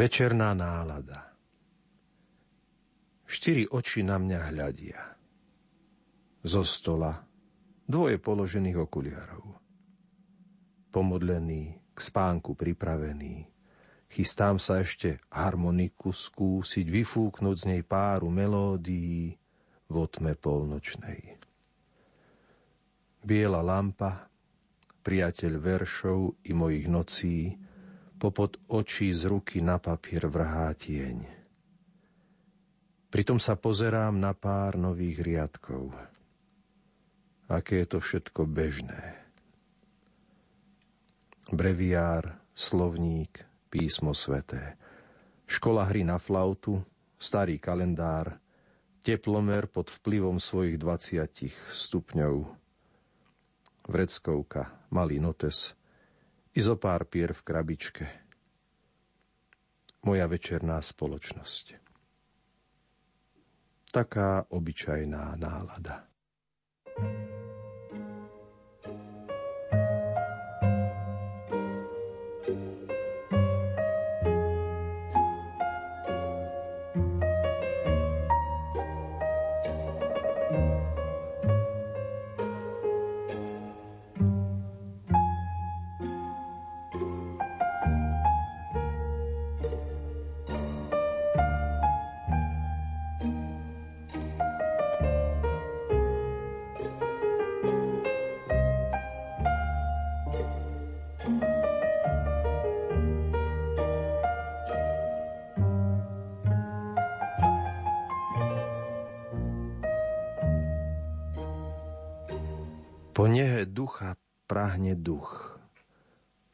Večerná 0.00 0.56
nálada. 0.56 1.28
Štyri 3.28 3.68
oči 3.68 4.00
na 4.00 4.16
mňa 4.16 4.40
hľadia. 4.48 4.96
Zo 6.40 6.64
stola 6.64 7.20
dvoje 7.84 8.16
položených 8.16 8.80
okuliarov. 8.80 9.60
Pomodlený, 10.88 11.92
k 11.92 11.98
spánku 12.00 12.56
pripravený, 12.56 13.44
chystám 14.08 14.56
sa 14.56 14.80
ešte 14.80 15.20
harmoniku 15.28 16.16
skúsiť, 16.16 16.88
vyfúknuť 16.88 17.56
z 17.60 17.64
nej 17.68 17.82
páru 17.84 18.32
melódií 18.32 19.36
v 19.84 19.94
otme 20.00 20.32
polnočnej. 20.32 21.36
Biela 23.20 23.60
lampa, 23.60 24.32
priateľ 25.04 25.52
veršov 25.60 26.40
i 26.48 26.56
mojich 26.56 26.88
nocí, 26.88 27.59
popod 28.20 28.60
očí 28.68 29.16
z 29.16 29.32
ruky 29.32 29.64
na 29.64 29.80
papier 29.80 30.28
vrhá 30.28 30.76
tieň. 30.76 31.24
Pritom 33.08 33.40
sa 33.40 33.56
pozerám 33.56 34.20
na 34.20 34.36
pár 34.36 34.76
nových 34.76 35.24
riadkov. 35.24 35.90
Aké 37.48 37.82
je 37.82 37.88
to 37.96 37.98
všetko 37.98 38.46
bežné. 38.46 39.18
Breviár, 41.50 42.38
slovník, 42.54 43.42
písmo 43.72 44.14
sveté. 44.14 44.78
Škola 45.50 45.88
hry 45.90 46.06
na 46.06 46.22
flautu, 46.22 46.78
starý 47.18 47.58
kalendár, 47.58 48.38
teplomer 49.02 49.66
pod 49.66 49.90
vplyvom 49.90 50.38
svojich 50.38 50.78
20 50.78 51.26
stupňov. 51.74 52.36
Vreckovka, 53.90 54.86
malý 54.94 55.18
notes– 55.18 55.74
i 56.54 56.60
zo 56.60 56.74
pár 56.74 57.06
pier 57.06 57.30
v 57.30 57.42
krabičke. 57.46 58.04
Moja 60.06 60.24
večerná 60.24 60.80
spoločnosť. 60.80 61.76
Taká 63.90 64.48
obyčajná 64.48 65.34
nálada. 65.36 66.06
thank 67.00 67.30
you 67.30 67.49
ducha 113.90 114.14
prahne 114.46 114.94
duch, 114.94 115.58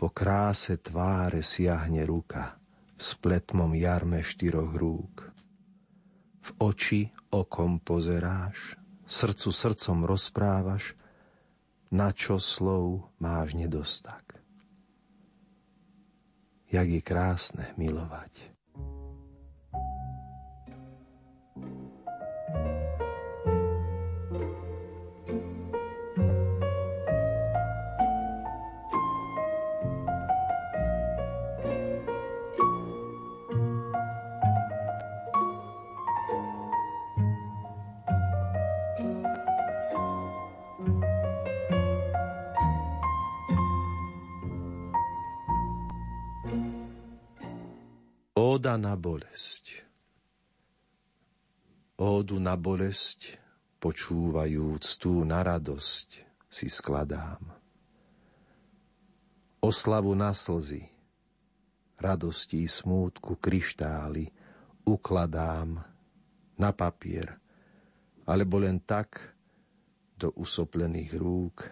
po 0.00 0.08
kráse 0.08 0.80
tváre 0.80 1.44
siahne 1.44 2.08
ruka, 2.08 2.56
v 2.96 3.02
spletmom 3.04 3.76
jarme 3.76 4.24
štyroch 4.24 4.72
rúk. 4.72 5.20
V 6.40 6.50
oči 6.56 7.12
okom 7.28 7.76
pozeráš, 7.76 8.80
srdcu 9.04 9.52
srdcom 9.52 10.08
rozprávaš, 10.08 10.96
na 11.92 12.08
čo 12.16 12.40
slov 12.40 13.12
máš 13.20 13.52
nedostak. 13.52 14.40
Jak 16.72 16.88
je 16.88 17.04
krásne 17.04 17.76
milovať. 17.76 18.55
Na 48.76 48.92
bolesť. 48.92 49.88
Ódu 51.96 52.36
na 52.36 52.60
bolesť, 52.60 53.40
počúvajúc 53.80 55.00
tú 55.00 55.24
na 55.24 55.40
radosť, 55.40 56.20
si 56.44 56.68
skladám. 56.68 57.40
Oslavu 59.64 60.12
na 60.12 60.36
slzy, 60.36 60.84
radosti 61.96 62.62
i 62.62 62.68
smútku 62.68 63.40
kryštály 63.40 64.28
ukladám 64.84 65.80
na 66.60 66.70
papier, 66.76 67.32
alebo 68.28 68.60
len 68.60 68.76
tak 68.84 69.32
do 70.20 70.36
usoplených 70.36 71.16
rúk, 71.16 71.64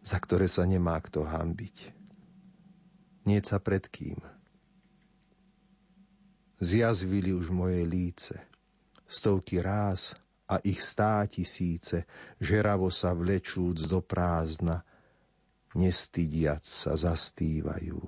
za 0.00 0.16
ktoré 0.16 0.48
sa 0.48 0.64
nemá 0.64 0.96
kto 1.04 1.28
hambiť. 1.28 1.92
Nie 3.28 3.44
sa 3.44 3.60
pred 3.60 3.84
kým. 3.84 4.35
Zjazvili 6.56 7.36
už 7.36 7.52
moje 7.52 7.84
líce, 7.84 8.34
stovky 9.04 9.60
ráz 9.60 10.16
a 10.48 10.56
ich 10.64 10.80
stá 10.80 11.26
tisíce, 11.28 12.08
žeravo 12.40 12.88
sa 12.88 13.12
vlečúc 13.12 13.84
do 13.86 14.00
prázdna, 14.00 14.82
nestydiac 15.76 16.64
sa 16.64 16.96
zastývajú. 16.96 18.00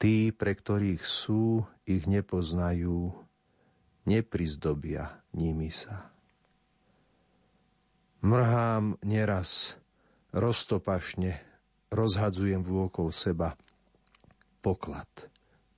Tí, 0.00 0.32
pre 0.32 0.56
ktorých 0.56 1.04
sú, 1.04 1.60
ich 1.84 2.08
nepoznajú, 2.08 3.12
neprizdobia 4.08 5.20
nimi 5.36 5.68
sa. 5.68 6.08
Mrhám 8.24 8.96
neraz, 9.04 9.76
roztopašne, 10.32 11.40
rozhadzujem 11.92 12.64
vôkol 12.64 13.12
seba 13.12 13.56
poklad, 14.64 15.08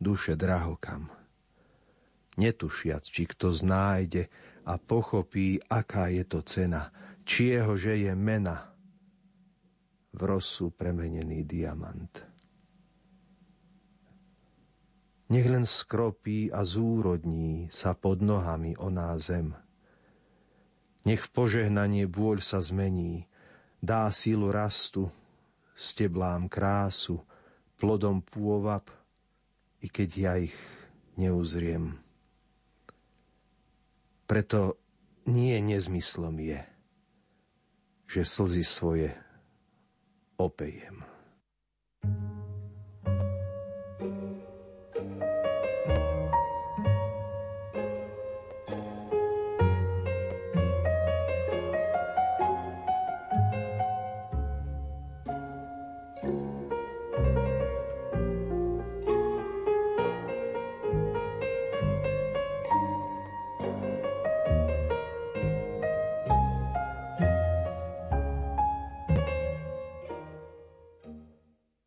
duše 0.03 0.35
drahokam. 0.35 1.09
Netušiac, 2.37 3.07
či 3.07 3.31
kto 3.31 3.55
znájde 3.55 4.27
a 4.67 4.75
pochopí, 4.77 5.63
aká 5.71 6.11
je 6.11 6.25
to 6.27 6.43
cena, 6.43 6.91
či 7.23 7.55
jeho, 7.55 7.79
že 7.79 7.97
je 7.97 8.13
mena 8.19 8.75
v 10.13 10.21
rosu 10.27 10.75
premenený 10.75 11.47
diamant. 11.47 12.13
Nech 15.33 15.49
len 15.49 15.65
skropí 15.65 16.53
a 16.53 16.61
zúrodní 16.61 17.73
sa 17.73 17.97
pod 17.97 18.21
nohami 18.21 18.77
oná 18.77 19.17
zem. 19.17 19.57
Nech 21.09 21.25
v 21.25 21.33
požehnanie 21.33 22.05
bôľ 22.05 22.45
sa 22.45 22.61
zmení, 22.61 23.25
dá 23.81 24.13
sílu 24.13 24.53
rastu, 24.53 25.09
steblám 25.73 26.53
krásu, 26.53 27.25
plodom 27.81 28.21
pôvab, 28.21 29.02
i 29.83 29.87
keď 29.91 30.11
ja 30.15 30.33
ich 30.39 30.55
neuzriem. 31.19 31.99
Preto 34.31 34.79
nie 35.29 35.59
nezmyslom 35.61 36.39
je, 36.41 36.61
že 38.09 38.23
slzy 38.25 38.65
svoje 38.65 39.11
opejem. 40.39 41.03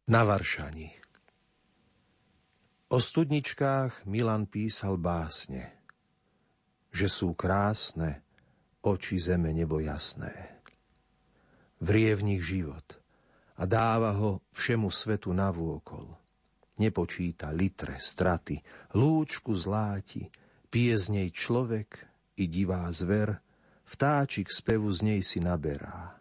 Na 0.05 0.21
Varšani 0.21 0.93
O 2.93 3.01
studničkách 3.01 4.05
Milan 4.05 4.45
písal 4.45 5.01
básne, 5.01 5.81
že 6.93 7.09
sú 7.09 7.33
krásne 7.33 8.21
oči 8.85 9.17
zeme 9.17 9.49
nebo 9.49 9.81
jasné. 9.81 10.61
Vrie 11.81 12.13
v 12.13 12.21
nich 12.21 12.45
život 12.45 12.85
a 13.57 13.65
dáva 13.65 14.13
ho 14.13 14.45
všemu 14.53 14.93
svetu 14.93 15.33
navôkol. 15.33 16.13
Nepočíta 16.77 17.49
litre, 17.49 17.97
straty, 17.97 18.61
lúčku 18.93 19.57
zláti, 19.57 20.29
pije 20.69 21.01
z 21.01 21.05
nej 21.17 21.29
človek 21.33 22.05
i 22.37 22.45
divá 22.45 22.85
zver, 22.93 23.41
vtáčik 23.89 24.53
spevu 24.53 24.85
z 24.93 25.01
nej 25.01 25.21
si 25.25 25.41
naberá 25.41 26.14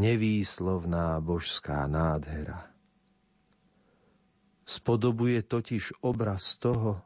nevýslovná 0.00 1.20
božská 1.20 1.84
nádhera. 1.84 2.72
Spodobuje 4.64 5.44
totiž 5.44 6.00
obraz 6.00 6.56
toho, 6.56 7.04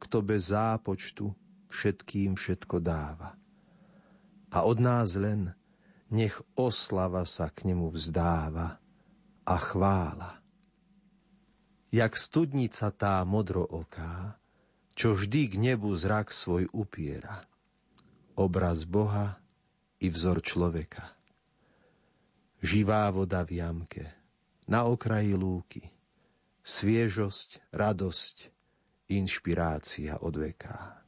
kto 0.00 0.24
bez 0.24 0.48
zápočtu 0.48 1.36
všetkým 1.68 2.40
všetko 2.40 2.80
dáva. 2.80 3.36
A 4.50 4.64
od 4.64 4.80
nás 4.80 5.20
len 5.20 5.52
nech 6.08 6.40
oslava 6.56 7.28
sa 7.28 7.52
k 7.52 7.68
nemu 7.68 7.92
vzdáva 7.92 8.80
a 9.44 9.56
chvála. 9.60 10.40
Jak 11.92 12.16
studnica 12.16 12.88
tá 12.94 13.20
modrooká, 13.28 14.40
čo 14.96 15.12
vždy 15.12 15.42
k 15.50 15.54
nebu 15.60 15.92
zrak 15.92 16.32
svoj 16.32 16.72
upiera. 16.72 17.44
Obraz 18.38 18.88
Boha 18.88 19.36
i 20.00 20.08
vzor 20.08 20.40
človeka 20.40 21.19
živá 22.60 23.08
voda 23.10 23.42
v 23.44 23.60
jamke, 23.60 24.04
na 24.68 24.86
okraji 24.86 25.34
lúky, 25.34 25.82
sviežosť, 26.62 27.72
radosť, 27.74 28.36
inšpirácia 29.10 30.20
od 30.22 30.34
veká. 30.38 31.02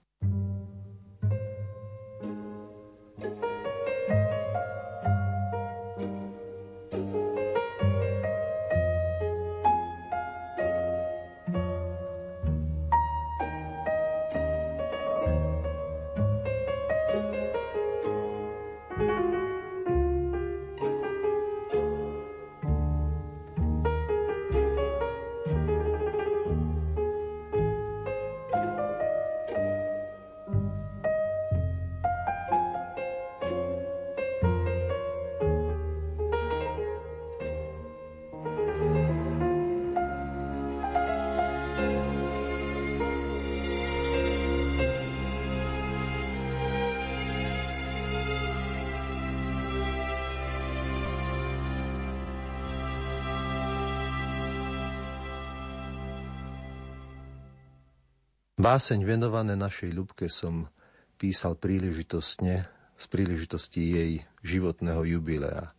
Báseň 58.63 59.03
venované 59.03 59.59
našej 59.59 59.91
ľubke 59.91 60.31
som 60.31 60.71
písal 61.19 61.59
príležitostne 61.59 62.71
z 62.95 63.05
príležitosti 63.11 63.83
jej 63.83 64.13
životného 64.39 65.03
jubilea. 65.03 65.75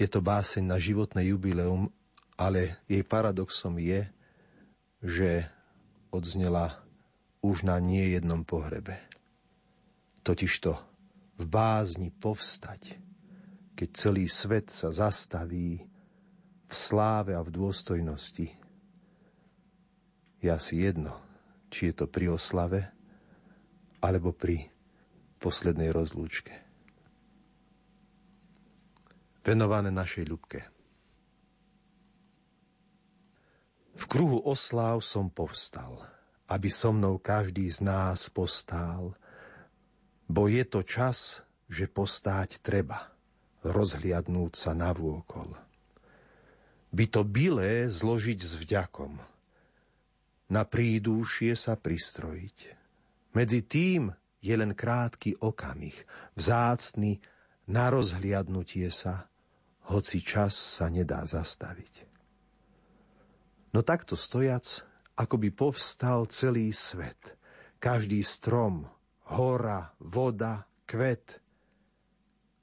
Je 0.00 0.08
to 0.08 0.24
báseň 0.24 0.64
na 0.64 0.80
životné 0.80 1.28
jubileum, 1.28 1.92
ale 2.40 2.80
jej 2.88 3.04
paradoxom 3.04 3.76
je, 3.76 4.08
že 5.04 5.44
odznela 6.08 6.80
už 7.44 7.68
na 7.68 7.76
nie 7.76 8.16
jednom 8.16 8.40
pohrebe. 8.40 8.96
Totižto 10.24 10.80
v 11.36 11.44
bázni 11.44 12.08
povstať, 12.08 12.96
keď 13.76 13.88
celý 13.92 14.24
svet 14.32 14.72
sa 14.72 14.96
zastaví 14.96 15.84
v 16.64 16.72
sláve 16.72 17.36
a 17.36 17.44
v 17.44 17.52
dôstojnosti, 17.52 18.67
je 20.38 20.48
asi 20.50 20.86
jedno, 20.86 21.18
či 21.68 21.90
je 21.90 22.04
to 22.04 22.06
pri 22.06 22.34
oslave, 22.34 22.88
alebo 23.98 24.30
pri 24.30 24.70
poslednej 25.42 25.90
rozlúčke. 25.90 26.54
Venované 29.42 29.88
našej 29.88 30.24
ľubke. 30.28 30.60
V 33.98 34.04
kruhu 34.06 34.38
osláv 34.46 35.02
som 35.02 35.26
povstal, 35.26 35.98
aby 36.46 36.70
so 36.70 36.94
mnou 36.94 37.18
každý 37.18 37.66
z 37.66 37.82
nás 37.82 38.30
postál, 38.30 39.18
bo 40.30 40.46
je 40.46 40.62
to 40.62 40.86
čas, 40.86 41.42
že 41.66 41.90
postáť 41.90 42.62
treba 42.62 43.10
rozhliadnúť 43.66 44.52
sa 44.54 44.72
na 44.72 44.94
vôkol. 44.94 45.50
By 46.94 47.04
to 47.10 47.26
bilé 47.26 47.90
zložiť 47.90 48.38
s 48.38 48.54
vďakom, 48.56 49.18
na 50.48 50.64
prídúšie 50.64 51.52
sa 51.52 51.76
pristrojiť. 51.76 52.58
Medzi 53.36 53.60
tým 53.68 54.08
je 54.40 54.54
len 54.56 54.72
krátky 54.72 55.36
okamih, 55.44 55.94
vzácny 56.34 57.20
na 57.68 57.92
rozhliadnutie 57.92 58.88
sa, 58.88 59.28
hoci 59.92 60.24
čas 60.24 60.56
sa 60.56 60.88
nedá 60.88 61.24
zastaviť. 61.28 62.08
No 63.76 63.84
takto 63.84 64.16
stojac, 64.16 64.84
ako 65.18 65.36
by 65.36 65.48
povstal 65.52 66.24
celý 66.32 66.72
svet. 66.72 67.36
Každý 67.78 68.24
strom, 68.24 68.88
hora, 69.34 69.92
voda, 70.00 70.64
kvet. 70.88 71.42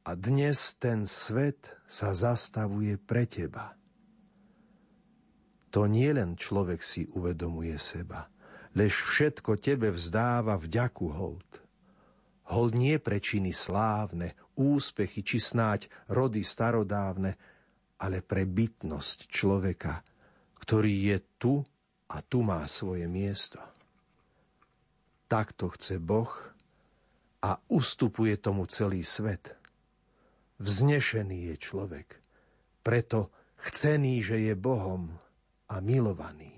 A 0.06 0.12
dnes 0.18 0.76
ten 0.82 1.06
svet 1.06 1.72
sa 1.86 2.12
zastavuje 2.12 2.98
pre 2.98 3.30
teba. 3.30 3.78
To 5.76 5.92
nie 5.92 6.08
len 6.16 6.40
človek 6.40 6.80
si 6.80 7.04
uvedomuje 7.04 7.76
seba, 7.76 8.32
lež 8.80 9.04
všetko 9.04 9.60
tebe 9.60 9.92
vzdáva 9.92 10.56
vďaku 10.56 11.06
hold. 11.12 11.52
Hold 12.48 12.80
nie 12.80 12.96
pre 12.96 13.20
činy 13.20 13.52
slávne, 13.52 14.40
úspechy 14.56 15.20
či 15.20 15.44
snáď 15.44 15.92
rody 16.08 16.48
starodávne, 16.48 17.36
ale 18.00 18.24
pre 18.24 18.48
bytnosť 18.48 19.28
človeka, 19.28 20.00
ktorý 20.64 21.12
je 21.12 21.18
tu 21.36 21.54
a 22.08 22.24
tu 22.24 22.40
má 22.40 22.64
svoje 22.72 23.12
miesto. 23.12 23.60
Takto 25.28 25.76
chce 25.76 26.00
Boh 26.00 26.32
a 27.44 27.60
ustupuje 27.68 28.40
tomu 28.40 28.64
celý 28.72 29.04
svet. 29.04 29.52
Vznešený 30.64 31.52
je 31.52 31.56
človek, 31.60 32.16
preto 32.80 33.28
chcený, 33.60 34.24
že 34.24 34.40
je 34.40 34.56
Bohom 34.56 35.25
a 35.76 35.84
milovaný. 35.84 36.56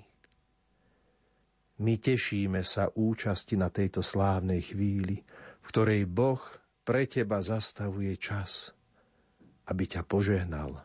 My 1.82 1.98
tešíme 1.98 2.62
sa 2.62 2.94
účasti 2.94 3.58
na 3.58 3.74
tejto 3.74 4.06
slávnej 4.06 4.62
chvíli, 4.62 5.18
v 5.62 5.66
ktorej 5.66 6.06
Boh 6.06 6.42
pre 6.86 7.10
teba 7.10 7.42
zastavuje 7.42 8.14
čas, 8.22 8.74
aby 9.66 9.84
ťa 9.90 10.02
požehnal 10.06 10.78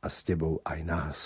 a 0.00 0.06
s 0.06 0.22
tebou 0.22 0.62
aj 0.62 0.80
nás. 0.86 1.18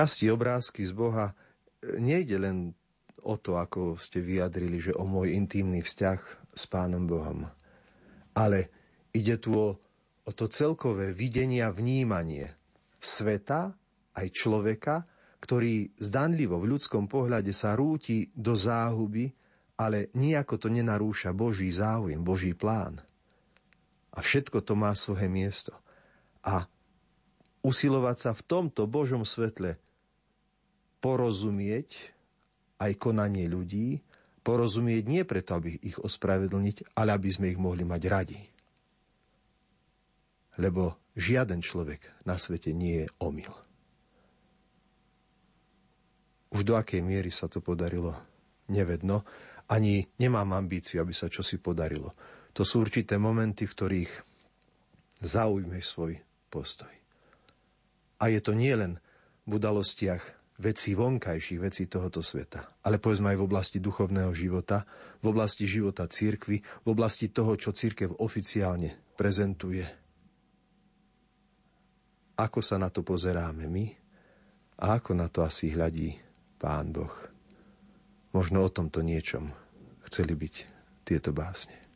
Časti 0.00 0.32
obrázky 0.32 0.80
z 0.88 0.96
Boha 0.96 1.28
e, 1.28 1.34
nejde 2.00 2.40
len 2.40 2.72
o 3.20 3.36
to, 3.36 3.60
ako 3.60 4.00
ste 4.00 4.24
vyjadrili, 4.24 4.80
že 4.80 4.96
o 4.96 5.04
môj 5.04 5.36
intimný 5.36 5.84
vzťah 5.84 6.20
s 6.56 6.64
Pánom 6.72 7.04
Bohom. 7.04 7.44
Ale 8.32 8.72
ide 9.12 9.36
tu 9.36 9.52
o, 9.52 9.76
o 10.24 10.30
to 10.32 10.48
celkové 10.48 11.12
videnie 11.12 11.60
a 11.60 11.68
vnímanie 11.68 12.48
sveta 12.96 13.76
aj 14.16 14.26
človeka, 14.32 15.04
ktorý 15.44 15.92
zdanlivo 16.00 16.56
v 16.56 16.76
ľudskom 16.76 17.04
pohľade 17.04 17.52
sa 17.52 17.76
rúti 17.76 18.32
do 18.32 18.56
záhuby, 18.56 19.28
ale 19.76 20.08
nejako 20.16 20.56
to 20.56 20.72
nenarúša 20.72 21.36
Boží 21.36 21.68
záujem, 21.68 22.24
Boží 22.24 22.56
plán. 22.56 23.04
A 24.16 24.24
všetko 24.24 24.64
to 24.64 24.72
má 24.72 24.96
svoje 24.96 25.28
miesto. 25.28 25.76
A 26.40 26.64
usilovať 27.60 28.16
sa 28.16 28.30
v 28.32 28.42
tomto 28.48 28.88
Božom 28.88 29.28
svetle 29.28 29.76
porozumieť 31.00 31.88
aj 32.80 32.92
konanie 32.96 33.48
ľudí, 33.48 34.00
porozumieť 34.40 35.04
nie 35.04 35.22
preto, 35.28 35.56
aby 35.56 35.76
ich 35.80 36.00
ospravedlniť, 36.00 36.96
ale 36.96 37.12
aby 37.12 37.28
sme 37.28 37.52
ich 37.52 37.60
mohli 37.60 37.84
mať 37.84 38.02
radi. 38.08 38.40
Lebo 40.60 40.96
žiaden 41.16 41.60
človek 41.60 42.24
na 42.24 42.36
svete 42.36 42.72
nie 42.72 43.04
je 43.04 43.08
omyl. 43.20 43.52
Už 46.50 46.66
do 46.66 46.74
akej 46.74 47.00
miery 47.00 47.30
sa 47.30 47.46
to 47.46 47.62
podarilo, 47.62 48.16
nevedno, 48.68 49.22
ani 49.70 50.02
nemám 50.18 50.50
ambíciu, 50.58 50.98
aby 50.98 51.14
sa 51.14 51.30
čosi 51.30 51.62
podarilo. 51.62 52.10
To 52.58 52.66
sú 52.66 52.82
určité 52.82 53.14
momenty, 53.22 53.70
v 53.70 53.76
ktorých 53.78 54.12
zaujmeš 55.22 55.84
svoj 55.86 56.18
postoj. 56.50 56.90
A 58.18 58.28
je 58.28 58.40
to 58.42 58.52
nie 58.52 58.74
len 58.74 58.98
v 59.46 59.62
udalostiach 59.62 60.39
veci 60.60 60.92
vonkajších, 60.92 61.60
veci 61.60 61.88
tohoto 61.88 62.20
sveta, 62.20 62.84
ale 62.84 63.00
povedzme 63.00 63.32
aj 63.32 63.38
v 63.40 63.46
oblasti 63.48 63.78
duchovného 63.80 64.30
života, 64.36 64.84
v 65.24 65.32
oblasti 65.32 65.64
života 65.64 66.04
církvy, 66.04 66.60
v 66.60 66.88
oblasti 66.88 67.32
toho, 67.32 67.56
čo 67.56 67.72
církev 67.72 68.20
oficiálne 68.20 69.16
prezentuje. 69.16 69.82
Ako 72.36 72.60
sa 72.60 72.76
na 72.76 72.92
to 72.92 73.00
pozeráme 73.00 73.64
my 73.68 73.84
a 74.80 75.00
ako 75.00 75.16
na 75.16 75.32
to 75.32 75.44
asi 75.44 75.72
hľadí 75.72 76.16
Pán 76.60 76.92
Boh. 76.92 77.12
Možno 78.36 78.64
o 78.64 78.70
tomto 78.70 79.00
niečom 79.00 79.48
chceli 80.06 80.36
byť 80.36 80.54
tieto 81.08 81.32
básne. 81.32 81.89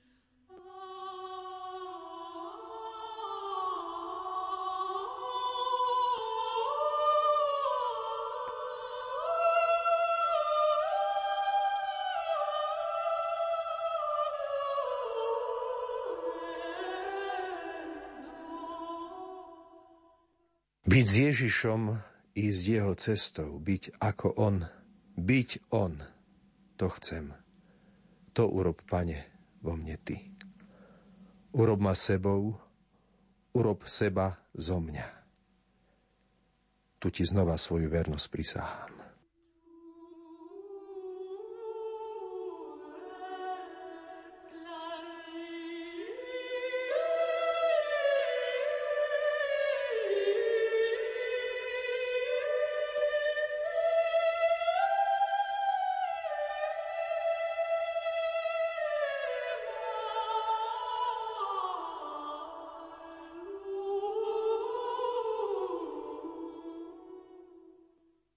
Byť 20.94 21.06
s 21.10 21.16
Ježišom, 21.26 21.90
ísť 22.38 22.62
jeho 22.70 22.94
cestou, 22.94 23.58
byť 23.58 23.98
ako 23.98 24.30
on, 24.38 24.62
byť 25.18 25.74
on, 25.74 25.98
to 26.78 26.86
chcem. 26.86 27.34
To 28.38 28.46
urob, 28.46 28.78
pane, 28.86 29.26
vo 29.58 29.74
mne 29.74 29.98
ty. 30.06 30.22
Urob 31.50 31.82
ma 31.82 31.98
sebou, 31.98 32.54
urob 33.58 33.82
seba 33.90 34.38
zo 34.54 34.78
mňa. 34.78 35.06
Tu 37.02 37.10
ti 37.10 37.26
znova 37.26 37.58
svoju 37.58 37.90
vernosť 37.90 38.26
prisahám. 38.30 38.93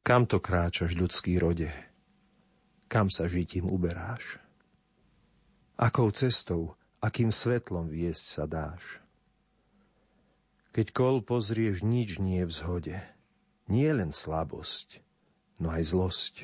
Kam 0.07 0.23
to 0.23 0.39
kráčaš, 0.39 0.95
ľudský 0.95 1.35
rode? 1.35 1.67
Kam 2.87 3.11
sa 3.11 3.27
žitím 3.27 3.67
uberáš? 3.67 4.39
Akou 5.75 6.07
cestou, 6.15 6.79
akým 7.03 7.27
svetlom 7.27 7.91
viesť 7.91 8.23
sa 8.23 8.47
dáš? 8.47 9.03
Keď 10.71 10.95
kol 10.95 11.19
pozrieš, 11.19 11.83
nič 11.83 12.23
nie 12.23 12.39
je 12.39 12.47
v 12.47 12.55
zhode. 12.55 12.97
Nie 13.67 13.91
len 13.91 14.15
slabosť, 14.15 15.03
no 15.59 15.75
aj 15.75 15.91
zlosť. 15.91 16.35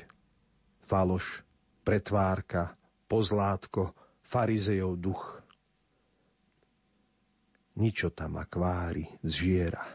Faloš, 0.84 1.40
pretvárka, 1.88 2.76
pozlátko, 3.08 3.96
farizejov 4.28 4.92
duch. 5.00 5.40
ničota 7.80 8.28
ma 8.28 8.44
kvári, 8.44 9.08
zžiera. 9.24 9.93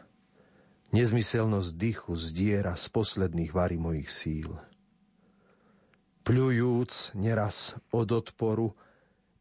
Nezmyselnosť 0.90 1.70
dychu 1.78 2.18
zdiera 2.18 2.74
z 2.74 2.86
posledných 2.90 3.54
vary 3.54 3.78
mojich 3.78 4.10
síl. 4.10 4.50
Pľujúc 6.26 7.14
neraz 7.14 7.78
od 7.94 8.10
odporu 8.10 8.74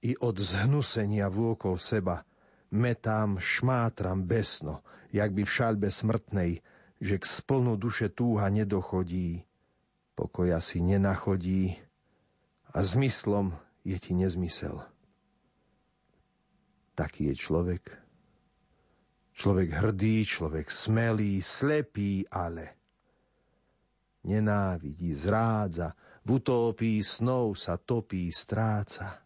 i 0.05 0.13
od 0.13 0.37
zhnusenia 0.37 1.27
vôkol 1.27 1.81
seba, 1.81 2.21
metám, 2.69 3.41
šmátram 3.41 4.23
besno, 4.29 4.85
jak 5.09 5.33
by 5.33 5.41
v 5.43 5.51
šalbe 5.51 5.89
smrtnej, 5.89 6.61
že 7.01 7.15
k 7.17 7.25
splnu 7.25 7.75
duše 7.81 8.13
túha 8.13 8.47
nedochodí, 8.53 9.43
pokoja 10.13 10.61
si 10.61 10.79
nenachodí 10.85 11.81
a 12.69 12.85
zmyslom 12.85 13.57
je 13.81 13.97
ti 13.97 14.13
nezmysel. 14.13 14.85
Taký 16.93 17.31
je 17.31 17.35
človek. 17.39 18.08
Človek 19.39 19.69
hrdý, 19.71 20.27
človek 20.27 20.67
smelý, 20.67 21.39
slepý, 21.39 22.27
ale 22.27 22.75
nenávidí, 24.27 25.15
zrádza, 25.15 25.95
v 26.27 26.43
utópii 26.43 26.99
snov 26.99 27.55
sa 27.55 27.79
topí, 27.79 28.27
stráca. 28.35 29.23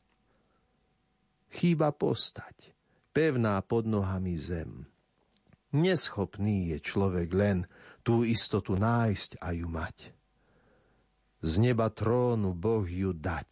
Chýba 1.50 1.90
postať, 1.98 2.78
pevná 3.10 3.58
pod 3.66 3.90
nohami 3.90 4.38
zem. 4.38 4.86
Neschopný 5.74 6.70
je 6.70 6.78
človek 6.78 7.34
len 7.34 7.66
tú 8.06 8.22
istotu 8.22 8.78
nájsť 8.78 9.42
a 9.42 9.50
ju 9.58 9.66
mať. 9.66 10.14
Z 11.42 11.54
neba 11.58 11.90
trónu 11.90 12.54
Boh 12.54 12.86
ju 12.86 13.18
dať 13.18 13.50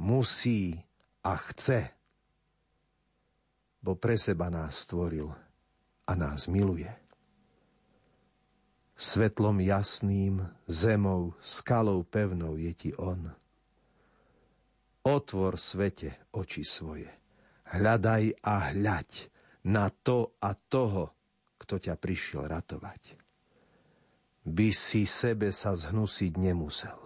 musí 0.00 0.72
a 1.20 1.36
chce 1.36 1.98
bo 3.78 3.94
pre 3.94 4.18
seba 4.18 4.50
nás 4.50 4.84
stvoril 4.84 5.47
a 6.08 6.16
nás 6.16 6.48
miluje. 6.48 6.88
Svetlom 8.98 9.60
jasným, 9.60 10.42
zemou, 10.66 11.36
skalou 11.44 12.02
pevnou 12.02 12.56
je 12.56 12.72
ti 12.74 12.90
on. 12.96 13.30
Otvor 15.04 15.54
svete 15.60 16.18
oči 16.34 16.66
svoje, 16.66 17.06
hľadaj 17.70 18.42
a 18.42 18.74
hľaď 18.74 19.10
na 19.70 19.92
to 19.92 20.34
a 20.42 20.56
toho, 20.56 21.14
kto 21.60 21.78
ťa 21.78 21.94
prišiel 21.94 22.48
ratovať. 22.48 23.20
By 24.48 24.68
si 24.72 25.04
sebe 25.04 25.52
sa 25.52 25.76
zhnusiť 25.76 26.32
nemusel. 26.40 26.98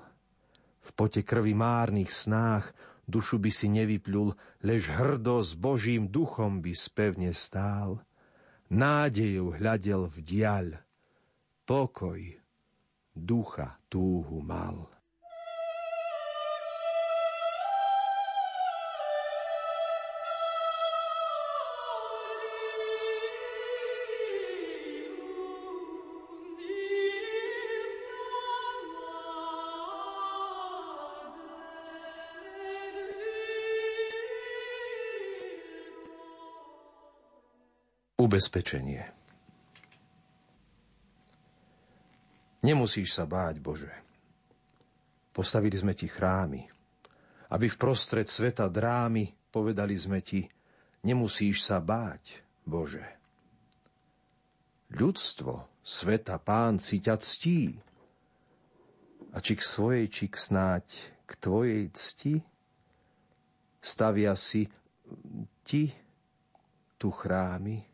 V 0.82 0.90
pote 0.94 1.26
krvi 1.26 1.52
márnych 1.52 2.14
snách 2.14 2.70
dušu 3.10 3.42
by 3.42 3.50
si 3.50 3.66
nevyplul, 3.68 4.32
lež 4.62 4.88
hrdo 4.88 5.42
s 5.42 5.58
Božím 5.58 6.08
duchom 6.08 6.62
by 6.62 6.72
spevne 6.72 7.34
stál. 7.34 8.00
Nádejou 8.72 9.60
hľadel 9.60 10.08
v 10.08 10.16
diaľ, 10.24 10.66
pokoj 11.68 12.16
ducha 13.12 13.76
túhu 13.92 14.40
mal. 14.40 14.88
Ubezpečenie. 38.22 39.02
Nemusíš 42.62 43.18
sa 43.18 43.26
báť, 43.26 43.58
Bože. 43.58 43.90
Postavili 45.34 45.74
sme 45.74 45.98
ti 45.98 46.06
chrámy, 46.06 46.62
aby 47.50 47.66
v 47.66 47.80
prostred 47.80 48.30
sveta 48.30 48.70
drámy 48.70 49.50
povedali 49.50 49.98
sme 49.98 50.22
ti, 50.22 50.46
nemusíš 51.02 51.66
sa 51.66 51.82
báť, 51.82 52.38
Bože. 52.62 53.02
Ľudstvo, 54.94 55.82
sveta 55.82 56.38
pán 56.38 56.78
si 56.78 57.02
ťa 57.02 57.16
ctí. 57.18 57.74
A 59.32 59.40
či 59.40 59.58
k 59.58 59.62
svojej, 59.64 60.06
či 60.12 60.28
k 60.30 60.36
snáď 60.38 60.84
k 61.26 61.30
tvojej 61.40 61.88
cti, 61.90 62.34
stavia 63.82 64.36
si 64.36 64.68
ti 65.66 65.90
tu 67.00 67.08
chrámy, 67.10 67.91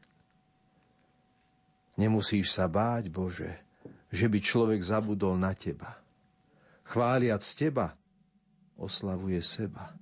Nemusíš 1.99 2.55
sa 2.55 2.71
báť, 2.71 3.11
Bože, 3.11 3.59
že 4.15 4.31
by 4.31 4.39
človek 4.39 4.79
zabudol 4.79 5.35
na 5.35 5.51
teba. 5.59 5.99
Chváliac 6.87 7.43
teba, 7.59 7.99
oslavuje 8.79 9.43
seba. 9.43 9.99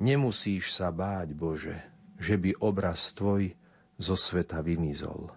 Nemusíš 0.00 0.72
sa 0.72 0.88
báť, 0.88 1.36
Bože, 1.36 1.76
že 2.16 2.40
by 2.40 2.64
obraz 2.64 3.12
tvoj 3.12 3.52
zo 4.00 4.16
sveta 4.16 4.64
vymizol. 4.64 5.28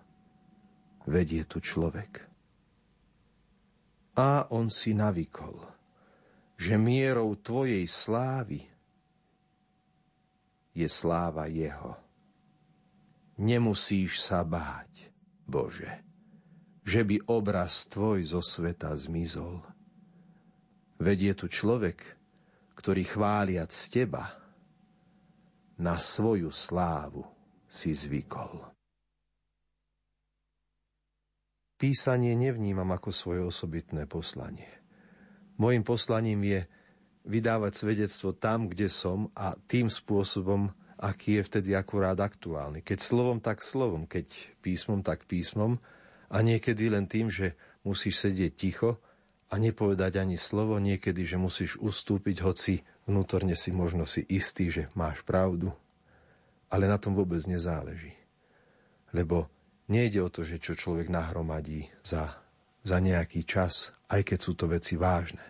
Vedie 1.04 1.44
tu 1.44 1.60
človek. 1.60 2.24
A 4.16 4.50
on 4.50 4.72
si 4.72 4.96
navykol, 4.96 5.60
že 6.56 6.80
mierou 6.80 7.36
tvojej 7.38 7.86
slávy 7.86 8.66
je 10.72 10.88
sláva 10.90 11.52
jeho. 11.52 11.94
Nemusíš 13.38 14.26
sa 14.26 14.42
báť 14.42 14.87
Bože, 15.48 16.04
že 16.84 17.08
by 17.08 17.32
obraz 17.32 17.88
Tvoj 17.88 18.28
zo 18.28 18.44
sveta 18.44 18.92
zmizol. 18.94 19.64
Vedie 21.00 21.32
tu 21.32 21.48
človek, 21.48 22.04
ktorý 22.76 23.08
chváliac 23.08 23.72
Teba 23.72 24.36
na 25.80 25.96
svoju 25.96 26.52
slávu 26.52 27.24
si 27.68 27.96
zvykol. 27.96 28.68
Písanie 31.78 32.34
nevnímam 32.34 32.90
ako 32.90 33.14
svoje 33.14 33.42
osobitné 33.46 34.10
poslanie. 34.10 34.66
Mojím 35.62 35.86
poslaním 35.86 36.42
je 36.42 36.60
vydávať 37.28 37.74
svedectvo 37.78 38.34
tam, 38.34 38.66
kde 38.66 38.90
som 38.90 39.30
a 39.38 39.54
tým 39.70 39.86
spôsobom, 39.86 40.74
aký 40.98 41.42
je 41.42 41.44
vtedy 41.46 41.70
akurát 41.78 42.18
aktuálny. 42.18 42.82
Keď 42.82 42.98
slovom, 43.00 43.38
tak 43.38 43.62
slovom, 43.62 44.10
keď 44.10 44.34
písmom, 44.66 45.06
tak 45.06 45.30
písmom 45.30 45.78
a 46.28 46.38
niekedy 46.42 46.90
len 46.90 47.06
tým, 47.06 47.30
že 47.30 47.54
musíš 47.86 48.26
sedieť 48.28 48.54
ticho 48.58 48.98
a 49.48 49.56
nepovedať 49.56 50.20
ani 50.20 50.36
slovo, 50.36 50.76
niekedy, 50.82 51.24
že 51.24 51.40
musíš 51.40 51.80
ustúpiť, 51.80 52.44
hoci 52.44 52.84
vnútorne 53.08 53.56
si 53.56 53.72
možno 53.72 54.04
si 54.04 54.26
istý, 54.28 54.68
že 54.68 54.92
máš 54.98 55.24
pravdu. 55.24 55.72
Ale 56.68 56.84
na 56.90 57.00
tom 57.00 57.16
vôbec 57.16 57.40
nezáleží. 57.48 58.12
Lebo 59.16 59.48
nejde 59.88 60.20
o 60.20 60.28
to, 60.28 60.44
že 60.44 60.60
čo 60.60 60.76
človek 60.76 61.08
nahromadí 61.08 61.88
za, 62.04 62.44
za 62.84 62.98
nejaký 63.00 63.48
čas, 63.48 63.96
aj 64.12 64.28
keď 64.28 64.40
sú 64.44 64.52
to 64.60 64.68
veci 64.68 65.00
vážne. 65.00 65.46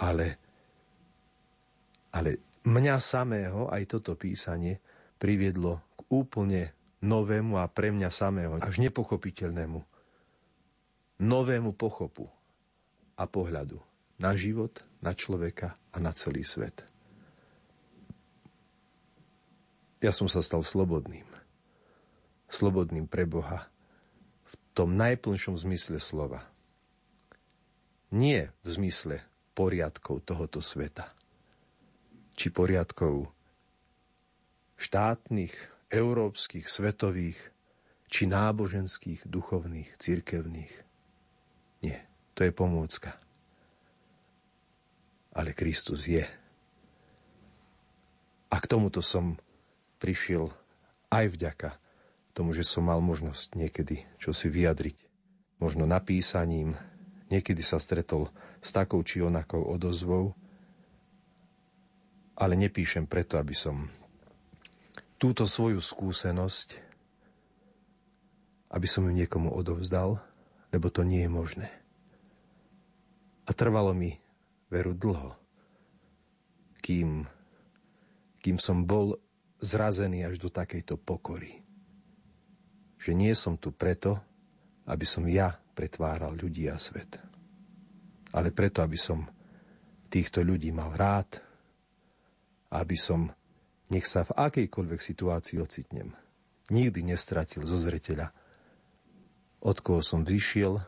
Ale, 0.00 0.40
ale 2.16 2.53
Mňa 2.64 2.96
samého 2.96 3.68
aj 3.68 3.84
toto 3.84 4.16
písanie 4.16 4.80
priviedlo 5.20 5.84
k 6.00 6.00
úplne 6.08 6.72
novému 7.04 7.60
a 7.60 7.68
pre 7.68 7.92
mňa 7.92 8.08
samého 8.08 8.56
až 8.56 8.80
nepochopiteľnému 8.80 9.84
novému 11.20 11.76
pochopu 11.76 12.24
a 13.20 13.28
pohľadu 13.28 13.76
na 14.16 14.32
život, 14.32 14.80
na 15.04 15.12
človeka 15.12 15.76
a 15.92 16.00
na 16.00 16.16
celý 16.16 16.40
svet. 16.40 16.88
Ja 20.00 20.12
som 20.12 20.28
sa 20.28 20.40
stal 20.40 20.64
slobodným. 20.64 21.28
Slobodným 22.48 23.04
pre 23.04 23.28
Boha 23.28 23.68
v 24.48 24.52
tom 24.72 24.96
najplnšom 24.96 25.60
zmysle 25.60 26.00
slova. 26.00 26.48
Nie 28.08 28.56
v 28.64 28.68
zmysle 28.72 29.20
poriadkov 29.52 30.24
tohoto 30.24 30.64
sveta 30.64 31.12
či 32.34 32.50
poriadkov 32.50 33.30
štátnych, 34.78 35.54
európskych, 35.88 36.66
svetových, 36.66 37.38
či 38.10 38.26
náboženských, 38.26 39.26
duchovných, 39.26 39.94
cirkevných. 39.98 40.74
Nie, 41.82 41.98
to 42.34 42.46
je 42.46 42.52
pomôcka. 42.54 43.16
Ale 45.34 45.50
Kristus 45.50 46.06
je. 46.06 46.22
A 48.50 48.56
k 48.62 48.70
tomuto 48.70 49.02
som 49.02 49.34
prišiel 49.98 50.50
aj 51.10 51.26
vďaka 51.34 51.70
tomu, 52.34 52.54
že 52.54 52.66
som 52.66 52.86
mal 52.86 52.98
možnosť 52.98 53.54
niekedy 53.58 54.06
čo 54.18 54.34
si 54.34 54.50
vyjadriť. 54.50 54.98
Možno 55.62 55.86
napísaním, 55.86 56.74
niekedy 57.30 57.62
sa 57.62 57.78
stretol 57.78 58.30
s 58.58 58.74
takou 58.74 59.02
či 59.06 59.22
onakou 59.22 59.62
odozvou, 59.62 60.34
ale 62.34 62.58
nepíšem 62.58 63.06
preto, 63.06 63.38
aby 63.38 63.54
som 63.54 63.86
túto 65.18 65.46
svoju 65.46 65.78
skúsenosť, 65.78 66.68
aby 68.74 68.86
som 68.90 69.06
ju 69.06 69.12
niekomu 69.14 69.54
odovzdal, 69.54 70.18
lebo 70.74 70.90
to 70.90 71.06
nie 71.06 71.22
je 71.22 71.30
možné. 71.30 71.68
A 73.46 73.54
trvalo 73.54 73.94
mi 73.94 74.18
veru 74.66 74.96
dlho, 74.96 75.38
kým, 76.82 77.22
kým 78.42 78.56
som 78.58 78.82
bol 78.82 79.14
zrazený 79.62 80.26
až 80.26 80.42
do 80.42 80.50
takejto 80.50 80.98
pokory. 80.98 81.62
Že 82.98 83.12
nie 83.14 83.32
som 83.32 83.54
tu 83.54 83.70
preto, 83.70 84.18
aby 84.84 85.06
som 85.06 85.24
ja 85.24 85.54
pretváral 85.72 86.34
ľudí 86.36 86.68
a 86.68 86.76
svet, 86.76 87.16
ale 88.34 88.50
preto, 88.50 88.82
aby 88.82 88.98
som 88.98 89.24
týchto 90.10 90.42
ľudí 90.42 90.74
mal 90.74 90.92
rád, 90.92 91.40
aby 92.74 92.98
som, 92.98 93.30
nech 93.88 94.04
sa 94.04 94.26
v 94.26 94.34
akejkoľvek 94.34 94.98
situácii 94.98 95.62
ocitnem, 95.62 96.10
nikdy 96.74 97.06
nestratil 97.06 97.62
zo 97.62 97.78
zreteľa, 97.78 98.34
od 99.64 99.76
koho 99.80 100.02
som 100.02 100.26
vyšiel 100.26 100.82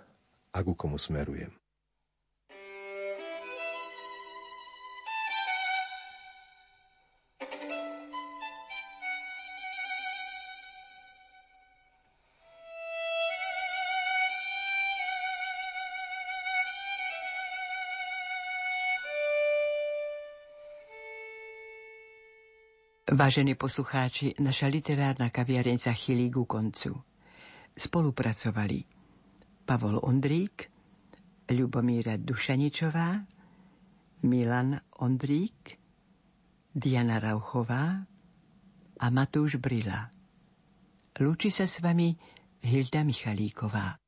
a 0.50 0.58
ku 0.66 0.74
komu 0.74 0.98
smerujem. 0.98 1.54
Vážení 23.06 23.54
poslucháči, 23.54 24.34
naša 24.42 24.66
literárna 24.66 25.30
kaviareň 25.30 25.78
sa 25.78 25.94
chýli 25.94 26.26
ku 26.26 26.42
koncu. 26.42 26.90
Spolupracovali 27.70 28.82
Pavol 29.62 30.02
Ondrík, 30.02 30.66
Ľubomíra 31.46 32.18
Dušaničová, 32.18 33.22
Milan 34.26 34.82
Ondrík, 34.98 35.78
Diana 36.74 37.22
Rauchová 37.22 38.02
a 38.98 39.06
Matúš 39.14 39.62
Brila. 39.62 40.10
Lúči 41.22 41.54
sa 41.54 41.70
s 41.70 41.78
vami 41.78 42.10
Hilda 42.58 43.06
Michalíková. 43.06 44.05